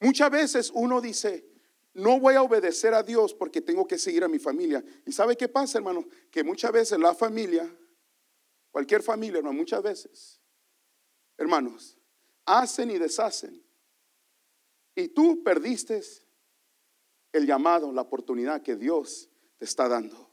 muchas 0.00 0.30
veces 0.30 0.70
uno 0.72 1.02
dice, 1.02 1.49
no 1.92 2.20
voy 2.20 2.34
a 2.34 2.42
obedecer 2.42 2.94
a 2.94 3.02
Dios 3.02 3.34
porque 3.34 3.60
tengo 3.60 3.86
que 3.86 3.98
seguir 3.98 4.22
a 4.22 4.28
mi 4.28 4.38
familia. 4.38 4.84
¿Y 5.04 5.12
sabe 5.12 5.36
qué 5.36 5.48
pasa, 5.48 5.78
hermano? 5.78 6.06
Que 6.30 6.44
muchas 6.44 6.70
veces 6.70 6.98
la 6.98 7.14
familia, 7.14 7.68
cualquier 8.70 9.02
familia, 9.02 9.42
no, 9.42 9.52
muchas 9.52 9.82
veces, 9.82 10.40
hermanos, 11.36 11.98
hacen 12.44 12.90
y 12.90 12.98
deshacen. 12.98 13.64
Y 14.94 15.08
tú 15.08 15.42
perdiste 15.42 16.00
el 17.32 17.46
llamado, 17.46 17.92
la 17.92 18.02
oportunidad 18.02 18.62
que 18.62 18.76
Dios 18.76 19.28
te 19.58 19.64
está 19.64 19.88
dando. 19.88 20.29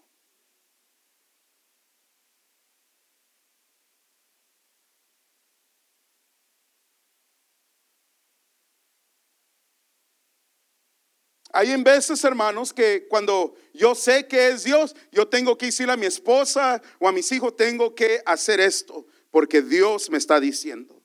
Hay 11.57 11.71
en 11.71 11.83
veces, 11.83 12.23
hermanos, 12.23 12.71
que 12.71 13.07
cuando 13.07 13.55
yo 13.73 13.95
sé 13.95 14.27
que 14.27 14.49
es 14.49 14.63
Dios, 14.63 14.95
yo 15.11 15.27
tengo 15.27 15.57
que 15.57 15.65
decirle 15.65 15.93
a 15.93 15.97
mi 15.97 16.05
esposa 16.05 16.79
o 16.99 17.07
a 17.07 17.11
mis 17.11 17.31
hijos, 17.31 17.55
tengo 17.55 17.95
que 17.95 18.21
hacer 18.27 18.59
esto, 18.59 19.07
porque 19.31 19.63
Dios 19.63 20.11
me 20.11 20.19
está 20.19 20.39
diciendo. 20.39 21.01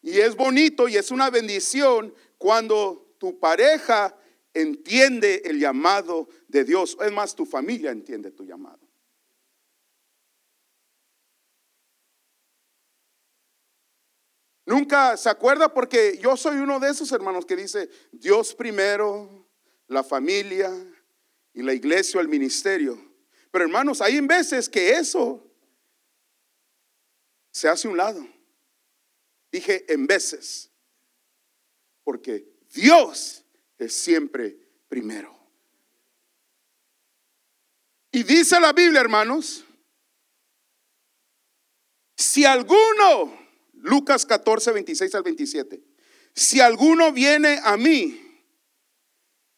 Y 0.00 0.18
es 0.18 0.34
bonito 0.34 0.88
y 0.88 0.96
es 0.96 1.12
una 1.12 1.30
bendición 1.30 2.12
cuando 2.36 3.14
tu 3.18 3.38
pareja 3.38 4.18
entiende 4.52 5.40
el 5.44 5.60
llamado 5.60 6.28
de 6.48 6.64
Dios. 6.64 6.96
Es 7.00 7.12
más, 7.12 7.36
tu 7.36 7.46
familia 7.46 7.92
entiende 7.92 8.32
tu 8.32 8.44
llamado. 8.44 8.81
Nunca 14.72 15.18
se 15.18 15.28
acuerda 15.28 15.68
porque 15.68 16.18
yo 16.18 16.34
soy 16.34 16.56
uno 16.56 16.80
de 16.80 16.88
esos 16.88 17.12
hermanos 17.12 17.44
que 17.44 17.54
dice 17.54 17.90
Dios 18.10 18.54
primero, 18.54 19.46
la 19.86 20.02
familia 20.02 20.72
y 21.52 21.60
la 21.60 21.74
iglesia 21.74 22.16
o 22.16 22.22
el 22.22 22.28
ministerio. 22.28 22.98
Pero 23.50 23.66
hermanos, 23.66 24.00
hay 24.00 24.16
en 24.16 24.26
veces 24.26 24.70
que 24.70 24.92
eso 24.92 25.46
se 27.50 27.68
hace 27.68 27.86
un 27.86 27.98
lado. 27.98 28.26
Dije 29.50 29.84
en 29.92 30.06
veces, 30.06 30.70
porque 32.02 32.48
Dios 32.72 33.44
es 33.76 33.92
siempre 33.92 34.56
primero. 34.88 35.38
Y 38.10 38.22
dice 38.22 38.58
la 38.58 38.72
Biblia, 38.72 39.02
hermanos, 39.02 39.66
si 42.16 42.46
alguno 42.46 43.41
Lucas 43.82 44.24
14, 44.24 44.72
26 44.72 45.14
al 45.14 45.22
27. 45.22 45.82
Si 46.34 46.60
alguno 46.60 47.12
viene 47.12 47.60
a 47.64 47.76
mí 47.76 48.18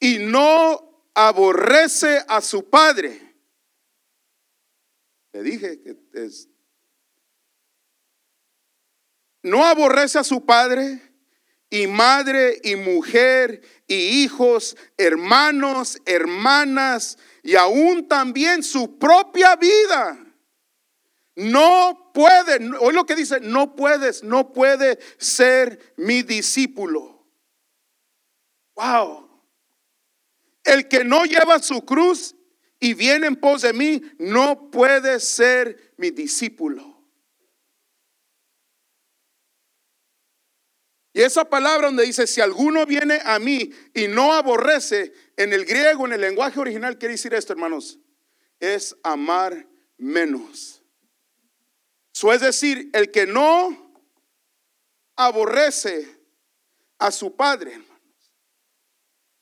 y 0.00 0.18
no 0.18 1.08
aborrece 1.14 2.24
a 2.26 2.40
su 2.40 2.68
padre, 2.68 3.20
le 5.32 5.42
dije 5.42 5.80
que 5.80 5.96
es, 6.14 6.48
no 9.42 9.64
aborrece 9.64 10.18
a 10.18 10.24
su 10.24 10.44
padre 10.44 11.02
y 11.68 11.86
madre 11.86 12.60
y 12.64 12.76
mujer 12.76 13.60
y 13.86 14.22
hijos, 14.22 14.74
hermanos, 14.96 15.98
hermanas 16.06 17.18
y 17.42 17.56
aún 17.56 18.08
también 18.08 18.62
su 18.62 18.98
propia 18.98 19.54
vida 19.56 20.23
no 21.36 22.12
puede, 22.14 22.70
hoy 22.78 22.94
lo 22.94 23.04
que 23.04 23.16
dice, 23.16 23.40
no 23.40 23.74
puedes, 23.74 24.22
no 24.22 24.52
puede 24.52 24.98
ser 25.18 25.94
mi 25.96 26.22
discípulo. 26.22 27.26
Wow. 28.76 29.28
El 30.62 30.88
que 30.88 31.04
no 31.04 31.24
lleva 31.24 31.58
su 31.60 31.84
cruz 31.84 32.36
y 32.78 32.94
viene 32.94 33.26
en 33.26 33.36
pos 33.36 33.62
de 33.62 33.72
mí, 33.72 34.00
no 34.18 34.70
puede 34.70 35.18
ser 35.18 35.94
mi 35.96 36.10
discípulo. 36.10 36.92
Y 41.12 41.22
esa 41.22 41.44
palabra 41.44 41.86
donde 41.86 42.04
dice, 42.04 42.26
si 42.26 42.40
alguno 42.40 42.86
viene 42.86 43.20
a 43.24 43.38
mí 43.38 43.70
y 43.92 44.08
no 44.08 44.32
aborrece, 44.32 45.12
en 45.36 45.52
el 45.52 45.64
griego, 45.64 46.06
en 46.06 46.12
el 46.12 46.20
lenguaje 46.20 46.58
original, 46.58 46.98
quiere 46.98 47.14
decir 47.14 47.34
esto, 47.34 47.52
hermanos, 47.52 48.00
es 48.58 48.96
amar 49.02 49.68
menos 49.96 50.73
es 52.22 52.40
decir, 52.40 52.90
el 52.92 53.10
que 53.10 53.26
no 53.26 53.92
aborrece 55.16 56.18
a 56.98 57.10
su 57.10 57.34
padre. 57.34 57.80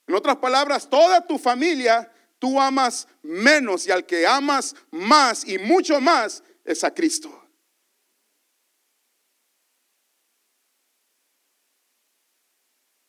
En 0.06 0.14
otras 0.14 0.36
palabras, 0.36 0.88
toda 0.88 1.26
tu 1.26 1.38
familia 1.38 2.10
tú 2.38 2.60
amas 2.60 3.06
menos 3.22 3.86
y 3.86 3.92
al 3.92 4.04
que 4.04 4.26
amas 4.26 4.74
más 4.90 5.46
y 5.46 5.58
mucho 5.58 6.00
más 6.00 6.42
es 6.64 6.82
a 6.82 6.92
Cristo. 6.92 7.30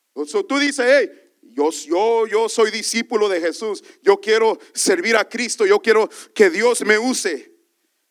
Entonces 0.09 0.45
tú 0.47 0.59
dices, 0.59 0.85
hey, 0.87 1.09
yo, 1.41 1.71
yo, 1.71 2.27
yo 2.27 2.47
soy 2.47 2.69
discípulo 2.69 3.27
de 3.27 3.41
Jesús, 3.41 3.83
yo 4.03 4.21
quiero 4.21 4.59
servir 4.73 5.17
a 5.17 5.27
Cristo, 5.27 5.65
yo 5.65 5.79
quiero 5.79 6.07
que 6.35 6.51
Dios 6.51 6.81
me 6.81 6.99
use. 6.99 7.57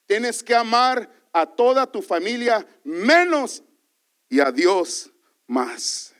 Tienes 0.06 0.42
que 0.42 0.56
amar 0.56 1.21
a 1.32 1.46
toda 1.46 1.90
tu 1.90 2.02
familia 2.02 2.66
menos 2.84 3.62
y 4.28 4.40
a 4.40 4.52
Dios 4.52 5.12
más. 5.46 6.14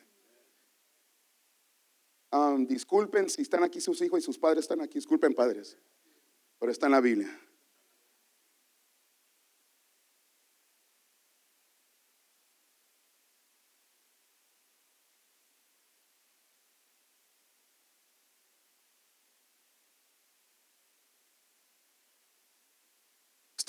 Um, 2.30 2.66
disculpen 2.66 3.28
si 3.28 3.42
están 3.42 3.62
aquí 3.62 3.80
sus 3.80 4.00
hijos 4.00 4.20
y 4.20 4.22
sus 4.22 4.38
padres 4.38 4.64
están 4.64 4.80
aquí. 4.80 4.94
Disculpen 4.94 5.34
padres, 5.34 5.76
pero 6.58 6.72
está 6.72 6.86
en 6.86 6.92
la 6.92 7.00
Biblia. 7.00 7.38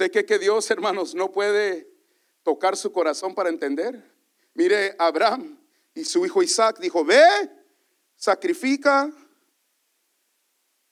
¿Usted 0.03 0.11
cree 0.11 0.25
que 0.25 0.37
Dios, 0.37 0.69
hermanos, 0.69 1.15
no 1.15 1.31
puede 1.31 1.89
tocar 2.43 2.75
su 2.75 2.91
corazón 2.91 3.33
para 3.33 3.47
entender? 3.47 4.03
Mire, 4.53 4.97
Abraham 4.99 5.57
y 5.93 6.03
su 6.03 6.25
hijo 6.25 6.43
Isaac 6.43 6.77
dijo, 6.81 7.05
ve, 7.05 7.23
sacrifica 8.17 9.09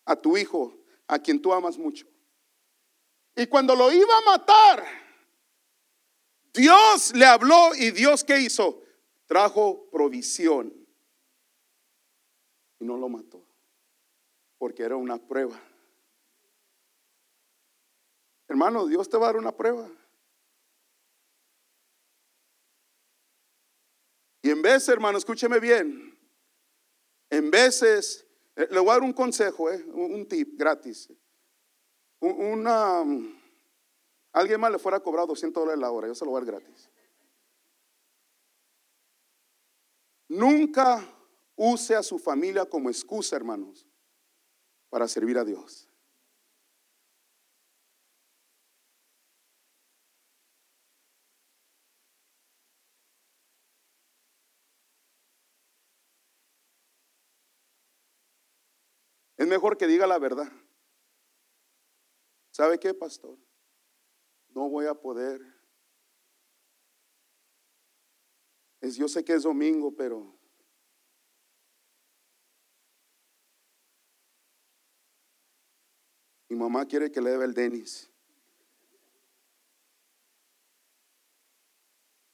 a 0.06 0.16
tu 0.16 0.38
hijo, 0.38 0.78
a 1.08 1.20
quien 1.20 1.42
tú 1.42 1.52
amas 1.52 1.78
mucho. 1.78 2.08
Y 3.36 3.48
cuando 3.48 3.76
lo 3.76 3.92
iba 3.92 4.18
a 4.18 4.22
matar, 4.22 4.86
Dios 6.54 7.14
le 7.14 7.26
habló 7.26 7.76
y 7.76 7.92
Dios 7.92 8.24
qué 8.24 8.40
hizo? 8.40 8.82
Trajo 9.26 9.90
provisión. 9.92 10.74
Y 12.80 12.86
no 12.86 12.96
lo 12.96 13.10
mató, 13.10 13.46
porque 14.58 14.84
era 14.84 14.96
una 14.96 15.18
prueba. 15.18 15.62
Hermano, 18.52 18.86
Dios 18.86 19.08
te 19.08 19.16
va 19.16 19.28
a 19.28 19.30
dar 19.30 19.38
una 19.38 19.56
prueba. 19.56 19.90
Y 24.42 24.50
en 24.50 24.62
veces, 24.62 24.90
hermano, 24.90 25.18
escúcheme 25.18 25.58
bien. 25.58 26.20
En 27.30 27.50
veces, 27.50 28.28
eh, 28.58 28.68
le 28.70 28.80
voy 28.82 28.90
a 28.90 28.94
dar 28.96 29.04
un 29.04 29.14
consejo, 29.14 29.72
eh, 29.72 29.82
un 29.94 30.28
tip 30.28 30.60
gratis. 30.60 31.08
Una, 32.20 33.06
alguien 34.34 34.60
más 34.60 34.72
le 34.74 34.80
fuera 34.80 34.98
a 34.98 35.02
cobrar 35.02 35.26
200 35.28 35.64
dólares 35.64 35.80
la 35.80 35.90
hora, 35.90 36.10
yo 36.10 36.14
se 36.14 36.26
lo 36.26 36.32
voy 36.32 36.42
a 36.42 36.44
dar 36.44 36.56
gratis. 36.56 36.90
Nunca 40.28 41.02
use 41.56 41.96
a 41.96 42.04
su 42.04 42.20
familia 42.20 42.66
como 42.66 42.90
excusa, 42.90 43.38
hermanos, 43.38 43.88
para 44.90 45.08
servir 45.08 45.38
a 45.38 45.46
Dios. 45.46 45.88
Mejor 59.52 59.78
que 59.78 59.86
diga 59.86 60.08
la 60.08 60.18
verdad. 60.18 60.50
¿Sabe 62.52 62.80
qué, 62.80 62.94
pastor? 62.94 63.38
No 64.48 64.70
voy 64.70 64.86
a 64.86 64.94
poder. 64.94 65.42
Es, 68.80 68.96
yo 68.96 69.10
sé 69.10 69.26
que 69.26 69.34
es 69.34 69.44
domingo, 69.44 69.94
pero 69.94 70.34
mi 76.48 76.56
mamá 76.56 76.86
quiere 76.86 77.12
que 77.12 77.20
le 77.20 77.32
dé 77.32 77.44
el 77.44 77.54
Denis. 77.54 78.10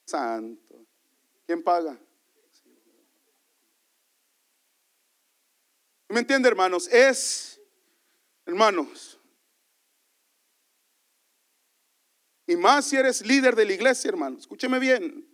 Santo. 0.05 0.85
¿Quién 1.47 1.63
paga? 1.63 1.99
¿Me 6.09 6.19
entiende, 6.21 6.47
hermanos? 6.47 6.87
Es, 6.87 7.59
hermanos, 8.45 9.19
y 12.45 12.55
más 12.55 12.85
si 12.85 12.95
eres 12.95 13.25
líder 13.25 13.55
de 13.55 13.65
la 13.65 13.73
iglesia, 13.73 14.07
hermano, 14.07 14.37
escúcheme 14.37 14.79
bien. 14.79 15.27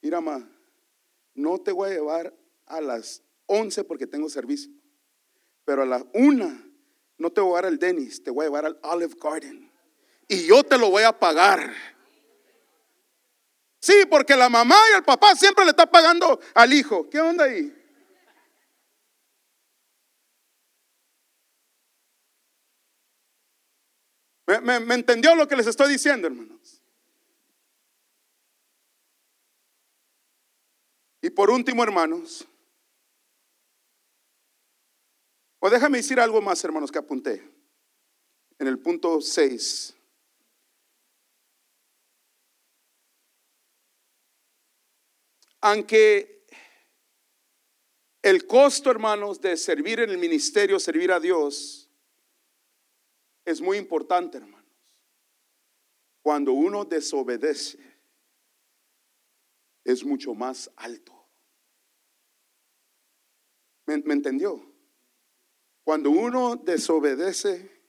Mira, 0.00 0.20
ma, 0.20 0.50
no 1.34 1.58
te 1.58 1.70
voy 1.70 1.90
a 1.90 1.94
llevar 1.94 2.36
a 2.66 2.80
las 2.80 3.22
11 3.46 3.84
porque 3.84 4.08
tengo 4.08 4.28
servicio, 4.28 4.72
pero 5.64 5.82
a 5.82 5.86
las 5.86 6.04
1 6.14 6.62
no 7.18 7.30
te 7.30 7.40
voy 7.40 7.50
a 7.50 7.50
llevar 7.50 7.66
al 7.66 7.78
Dennis, 7.78 8.22
te 8.22 8.32
voy 8.32 8.44
a 8.44 8.48
llevar 8.48 8.66
al 8.66 8.80
Olive 8.82 9.14
Garden 9.20 9.70
y 10.26 10.46
yo 10.46 10.64
te 10.64 10.76
lo 10.76 10.90
voy 10.90 11.04
a 11.04 11.16
pagar. 11.16 11.72
Sí, 13.80 13.94
porque 14.10 14.34
la 14.34 14.48
mamá 14.48 14.76
y 14.92 14.96
el 14.96 15.04
papá 15.04 15.36
siempre 15.36 15.64
le 15.64 15.70
está 15.70 15.88
pagando 15.88 16.40
al 16.52 16.72
hijo. 16.72 17.08
¿Qué 17.08 17.20
onda 17.20 17.44
ahí? 17.44 17.72
¿Me, 24.62 24.94
entendió 24.94 25.34
lo 25.34 25.46
que 25.46 25.56
les 25.56 25.66
estoy 25.66 25.92
diciendo, 25.92 26.26
hermanos? 26.26 26.80
Y 31.20 31.28
por 31.28 31.50
último, 31.50 31.82
hermanos, 31.82 32.46
o 35.58 35.68
déjame 35.68 35.98
decir 35.98 36.18
algo 36.18 36.40
más, 36.40 36.64
hermanos, 36.64 36.90
que 36.90 36.98
apunté 36.98 37.46
en 38.58 38.68
el 38.68 38.78
punto 38.78 39.20
6. 39.20 39.94
Aunque 45.60 46.46
el 48.22 48.46
costo, 48.46 48.90
hermanos, 48.90 49.42
de 49.42 49.58
servir 49.58 50.00
en 50.00 50.08
el 50.08 50.16
ministerio, 50.16 50.80
servir 50.80 51.12
a 51.12 51.20
Dios, 51.20 51.87
es 53.48 53.62
muy 53.62 53.78
importante, 53.78 54.36
hermanos. 54.36 54.58
Cuando 56.22 56.52
uno 56.52 56.84
desobedece, 56.84 57.78
es 59.84 60.04
mucho 60.04 60.34
más 60.34 60.70
alto. 60.76 61.14
¿Me, 63.86 63.94
entendió? 63.94 64.62
Cuando 65.82 66.10
uno 66.10 66.56
desobedece, 66.56 67.86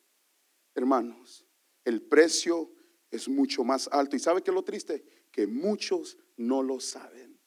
hermanos, 0.74 1.46
el 1.84 2.02
precio 2.04 2.72
es 3.12 3.28
mucho 3.28 3.66
más 3.66 3.90
alto. 3.92 4.16
¿Y 4.16 4.20
sabe 4.20 4.42
qué 4.42 4.52
es 4.52 4.56
lo 4.56 4.64
triste? 4.64 5.28
Que 5.30 5.46
muchos 5.46 6.18
no 6.38 6.64
lo 6.64 6.80
saben. 6.80 7.38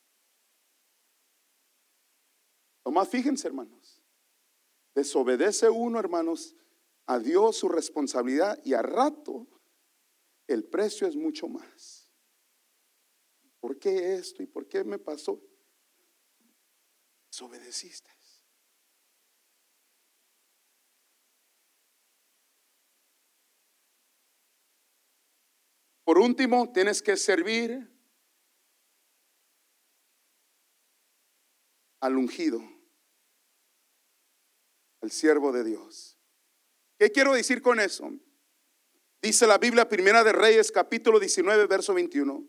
Nomás 2.85 3.09
fíjense, 3.09 3.49
hermanos. 3.49 4.03
Desobedece 4.95 5.71
uno, 5.71 5.99
hermanos, 5.99 6.55
a 7.07 7.19
Dios 7.19 7.57
su 7.57 7.69
responsabilidad 7.69 8.61
y 8.65 8.75
a 8.75 8.83
rato 8.83 9.49
el 10.47 10.65
precio 10.65 11.07
es 11.07 11.17
mucho 11.17 11.49
más. 11.49 12.13
¿Por 13.61 13.79
qué 13.79 14.15
esto 14.15 14.43
y 14.43 14.47
por 14.47 14.69
qué 14.69 14.85
me 14.85 14.99
pasó? 14.99 15.41
Desobedeciste. 17.31 18.11
Por 26.05 26.19
último, 26.19 26.71
tienes 26.73 27.01
que 27.01 27.17
servir 27.17 27.89
al 32.01 32.17
ungido, 32.19 32.61
al 35.01 35.11
siervo 35.11 35.53
de 35.53 35.65
Dios. 35.65 36.22
¿Qué 37.03 37.11
quiero 37.11 37.33
decir 37.33 37.63
con 37.63 37.81
eso? 37.81 38.13
Dice 39.21 39.45
la 39.45 39.59
Biblia 39.59 39.89
Primera 39.89 40.23
de 40.23 40.31
Reyes 40.31 40.71
capítulo 40.71 41.19
19 41.19 41.67
verso 41.67 41.95
21. 41.95 42.47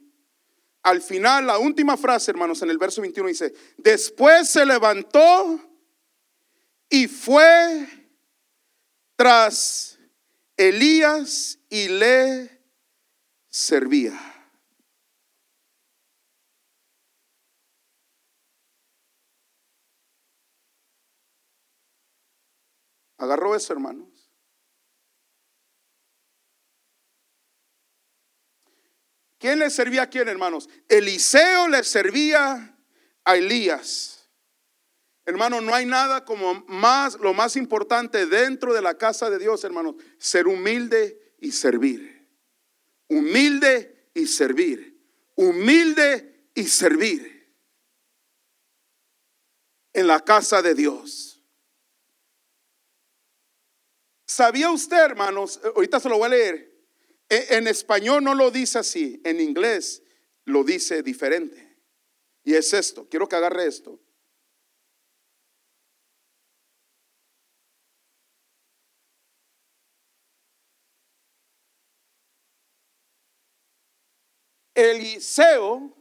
Al 0.83 1.01
final, 1.01 1.47
la 1.47 1.57
última 1.57 1.97
frase, 1.97 2.29
hermanos, 2.29 2.61
en 2.61 2.69
el 2.69 2.77
verso 2.77 3.01
21 3.01 3.29
dice, 3.29 3.51
después 3.77 4.47
se 4.47 4.63
levantó 4.63 5.59
y 6.87 7.07
fue 7.07 7.87
tras 9.15 9.97
Elías 10.55 11.57
y 11.67 11.87
le 11.87 12.61
servía. 13.49 14.13
Agarró 23.17 23.55
eso, 23.55 23.73
hermano. 23.73 24.12
¿Quién 29.43 29.59
le 29.59 29.69
servía 29.69 30.03
a 30.03 30.09
quién, 30.09 30.29
hermanos? 30.29 30.69
Eliseo 30.87 31.67
le 31.67 31.83
servía 31.83 32.79
a 33.25 33.35
Elías. 33.35 34.29
Hermano, 35.25 35.59
no 35.59 35.75
hay 35.75 35.85
nada 35.85 36.23
como 36.23 36.63
más, 36.69 37.15
lo 37.15 37.33
más 37.33 37.57
importante 37.57 38.25
dentro 38.25 38.73
de 38.73 38.81
la 38.81 38.97
casa 38.97 39.29
de 39.29 39.39
Dios, 39.39 39.61
hermanos, 39.65 39.95
ser 40.17 40.47
humilde 40.47 41.35
y 41.41 41.51
servir. 41.51 42.25
Humilde 43.09 44.11
y 44.13 44.27
servir. 44.27 44.97
Humilde 45.35 46.47
y 46.55 46.63
servir. 46.63 47.53
En 49.91 50.07
la 50.07 50.21
casa 50.21 50.61
de 50.61 50.73
Dios. 50.73 51.43
¿Sabía 54.25 54.71
usted, 54.71 55.03
hermanos? 55.03 55.59
Ahorita 55.75 55.99
se 55.99 56.07
lo 56.07 56.17
voy 56.17 56.27
a 56.27 56.29
leer 56.29 56.72
en 57.29 57.67
español 57.67 58.23
no 58.23 58.35
lo 58.35 58.51
dice 58.51 58.79
así, 58.79 59.21
en 59.23 59.39
inglés 59.39 60.03
lo 60.45 60.63
dice 60.63 61.03
diferente. 61.03 61.77
Y 62.43 62.55
es 62.55 62.73
esto, 62.73 63.07
quiero 63.09 63.27
que 63.27 63.35
agarre 63.35 63.67
esto. 63.67 63.99
Eliseo 74.75 75.95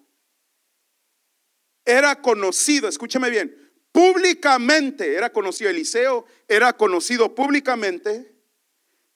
era 1.84 2.20
conocido, 2.20 2.88
escúchame 2.88 3.28
bien, 3.28 3.72
públicamente, 3.92 5.14
era 5.14 5.30
conocido 5.30 5.70
Eliseo, 5.70 6.24
era 6.48 6.72
conocido 6.72 7.34
públicamente 7.34 8.34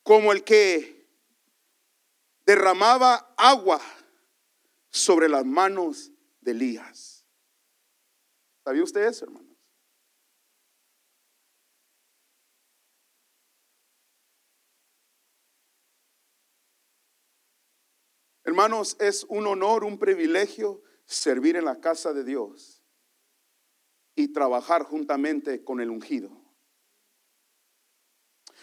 como 0.03 0.33
el 0.33 0.45
que 0.45 0.96
derramaba 2.47 3.35
agua 3.37 3.81
sobre 4.89 5.29
las 5.29 5.45
manos 5.45 6.13
de 6.41 6.53
Elías. 6.53 7.27
¿Sabía 8.65 8.85
usted 8.85 9.05
eso, 9.07 9.25
hermanos? 9.25 9.47
Hermanos, 18.45 18.97
es 19.01 19.25
un 19.25 19.49
honor, 19.49 19.83
un 19.83 19.99
privilegio 19.99 20.81
servir 21.05 21.57
en 21.57 21.65
la 21.65 21.81
casa 21.81 22.13
de 22.13 22.23
Dios 22.23 22.81
y 24.15 24.29
trabajar 24.29 24.85
juntamente 24.85 25.65
con 25.65 25.81
el 25.81 25.91
ungido. 25.91 26.31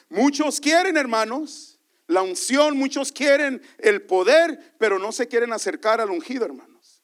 Muchos 0.07 0.61
quieren, 0.61 0.95
hermanos, 0.95 1.72
la 2.07 2.21
unción, 2.21 2.77
muchos 2.77 3.11
quieren 3.11 3.61
el 3.77 4.05
poder, 4.05 4.75
pero 4.77 4.99
no 4.99 5.11
se 5.11 5.27
quieren 5.27 5.53
acercar 5.53 6.01
al 6.01 6.09
ungido, 6.09 6.45
hermanos. 6.45 7.03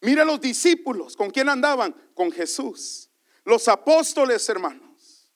Mira 0.00 0.24
los 0.24 0.40
discípulos, 0.40 1.16
¿con 1.16 1.30
quién 1.30 1.48
andaban? 1.48 1.92
Con 2.14 2.30
Jesús. 2.30 3.10
Los 3.44 3.68
apóstoles, 3.68 4.46
hermanos. 4.48 5.32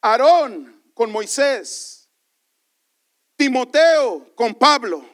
Aarón 0.00 0.82
con 0.94 1.10
Moisés. 1.10 2.08
Timoteo 3.36 4.34
con 4.36 4.54
Pablo. 4.54 5.04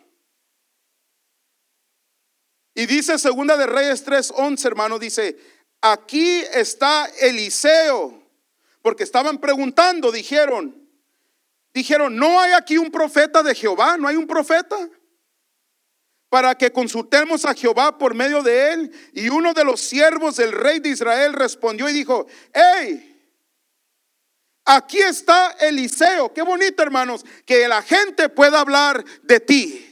Y 2.74 2.86
dice 2.86 3.18
Segunda 3.18 3.56
de 3.56 3.66
Reyes 3.66 4.04
3:11, 4.04 4.66
hermano, 4.66 4.98
dice, 4.98 5.38
aquí 5.80 6.42
está 6.52 7.06
Eliseo, 7.20 8.19
porque 8.82 9.04
estaban 9.04 9.38
preguntando, 9.38 10.10
dijeron, 10.10 10.88
dijeron, 11.74 12.16
¿no 12.16 12.40
hay 12.40 12.52
aquí 12.52 12.78
un 12.78 12.90
profeta 12.90 13.42
de 13.42 13.54
Jehová? 13.54 13.96
¿No 13.96 14.08
hay 14.08 14.16
un 14.16 14.26
profeta? 14.26 14.76
Para 16.28 16.54
que 16.56 16.72
consultemos 16.72 17.44
a 17.44 17.54
Jehová 17.54 17.98
por 17.98 18.14
medio 18.14 18.42
de 18.42 18.72
él. 18.72 19.10
Y 19.12 19.28
uno 19.28 19.52
de 19.52 19.64
los 19.64 19.80
siervos 19.80 20.36
del 20.36 20.52
rey 20.52 20.78
de 20.78 20.90
Israel 20.90 21.32
respondió 21.34 21.88
y 21.88 21.92
dijo, 21.92 22.26
hey, 22.54 23.06
aquí 24.64 24.98
está 24.98 25.56
Eliseo. 25.60 26.32
Qué 26.32 26.42
bonito, 26.42 26.82
hermanos, 26.82 27.24
que 27.44 27.66
la 27.68 27.82
gente 27.82 28.28
pueda 28.28 28.60
hablar 28.60 29.04
de 29.22 29.40
ti. 29.40 29.86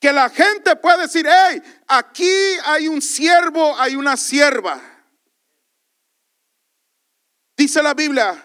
Que 0.00 0.12
la 0.12 0.28
gente 0.28 0.76
pueda 0.76 0.98
decir, 0.98 1.26
hey, 1.26 1.62
aquí 1.86 2.36
hay 2.64 2.88
un 2.88 3.00
siervo, 3.00 3.78
hay 3.78 3.96
una 3.96 4.16
sierva. 4.16 4.93
Dice 7.56 7.82
la 7.82 7.94
Biblia, 7.94 8.42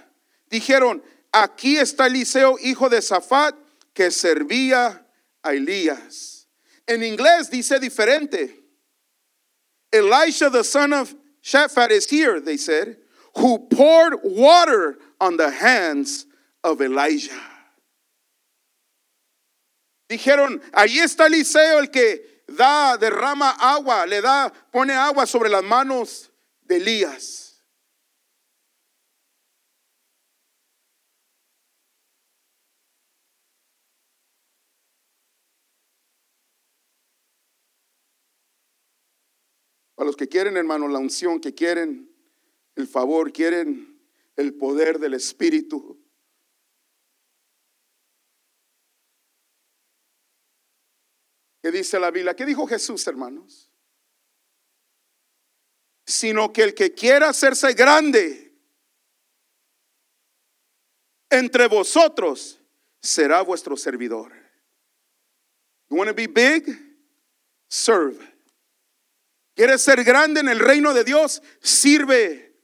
dijeron, 0.50 1.04
aquí 1.32 1.78
está 1.78 2.08
Eliseo, 2.08 2.58
hijo 2.62 2.90
de 2.90 3.02
Zafat, 3.02 3.56
que 3.94 4.12
servía 4.12 5.06
a 5.44 5.54
Elías. 5.54 6.48
En 6.88 7.04
inglés 7.04 7.50
dice 7.50 7.80
diferente. 7.80 8.56
Elisha, 9.92 10.50
the 10.50 10.64
son 10.64 10.94
of 10.94 11.16
Shaphat, 11.44 11.92
is 11.92 12.10
here, 12.10 12.40
they 12.40 12.58
said, 12.58 12.98
who 13.38 13.60
poured 13.70 14.20
water 14.24 14.98
on 15.20 15.38
the 15.38 15.50
hands 15.50 16.26
of 16.64 16.82
Elijah. 16.82 17.42
Dijeron, 20.10 20.62
ahí 20.72 21.00
está 21.00 21.28
Eliseo 21.28 21.80
el 21.80 21.88
que 21.88 22.22
da, 22.48 22.98
derrama 22.98 23.56
agua, 23.60 24.06
le 24.08 24.22
da, 24.22 24.52
pone 24.72 24.92
agua 24.92 25.26
sobre 25.28 25.50
las 25.50 25.64
manos 25.64 26.30
de 26.68 26.78
Elías. 26.78 27.49
Para 40.00 40.08
los 40.08 40.16
que 40.16 40.30
quieren, 40.30 40.56
hermano, 40.56 40.88
la 40.88 40.98
unción, 40.98 41.42
que 41.42 41.54
quieren 41.54 42.10
el 42.76 42.88
favor, 42.88 43.34
quieren 43.34 44.02
el 44.38 44.54
poder 44.54 44.98
del 44.98 45.14
Espíritu, 45.14 46.02
¿Qué 51.62 51.70
dice 51.70 52.00
la 52.00 52.12
Biblia? 52.12 52.34
¿Qué 52.34 52.46
dijo 52.46 52.66
Jesús, 52.66 53.06
hermanos? 53.08 53.70
Sino 56.06 56.54
que 56.54 56.64
el 56.64 56.74
que 56.74 56.94
quiera 56.94 57.28
hacerse 57.28 57.74
grande 57.74 58.58
entre 61.30 61.68
vosotros 61.68 62.58
será 63.02 63.42
vuestro 63.42 63.76
servidor. 63.76 64.32
You 65.90 65.98
want 65.98 66.08
to 66.08 66.16
be 66.16 66.28
big? 66.28 66.74
Serve. 67.68 68.39
¿Quieres 69.60 69.82
ser 69.82 70.06
grande 70.06 70.40
en 70.40 70.48
el 70.48 70.58
reino 70.58 70.94
de 70.94 71.04
Dios? 71.04 71.44
Sirve. 71.60 72.58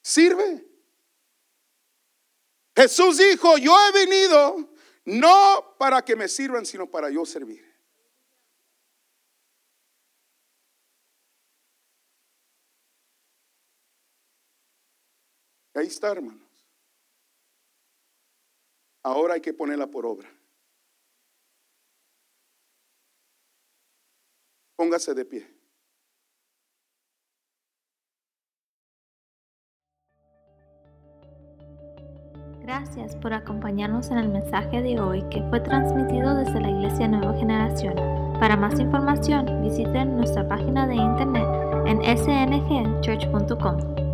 Sirve. 0.00 0.66
Jesús 2.74 3.18
dijo, 3.18 3.58
yo 3.58 3.76
he 3.86 3.92
venido 3.92 4.74
no 5.04 5.76
para 5.78 6.02
que 6.02 6.16
me 6.16 6.28
sirvan, 6.28 6.64
sino 6.64 6.90
para 6.90 7.10
yo 7.10 7.26
servir. 7.26 7.62
Ahí 15.74 15.88
está, 15.88 16.12
hermanos. 16.12 16.48
Ahora 19.02 19.34
hay 19.34 19.42
que 19.42 19.52
ponerla 19.52 19.86
por 19.86 20.06
obra. 20.06 20.37
Póngase 24.78 25.12
de 25.12 25.24
pie. 25.24 25.44
Gracias 32.62 33.16
por 33.16 33.32
acompañarnos 33.32 34.12
en 34.12 34.18
el 34.18 34.28
mensaje 34.28 34.80
de 34.80 35.00
hoy 35.00 35.24
que 35.30 35.42
fue 35.50 35.58
transmitido 35.58 36.36
desde 36.36 36.60
la 36.60 36.70
Iglesia 36.70 37.08
Nueva 37.08 37.34
Generación. 37.34 37.96
Para 38.38 38.56
más 38.56 38.78
información, 38.78 39.62
visiten 39.62 40.14
nuestra 40.16 40.46
página 40.46 40.86
de 40.86 40.94
internet 40.94 41.48
en 41.86 41.98
sngchurch.com. 42.16 44.07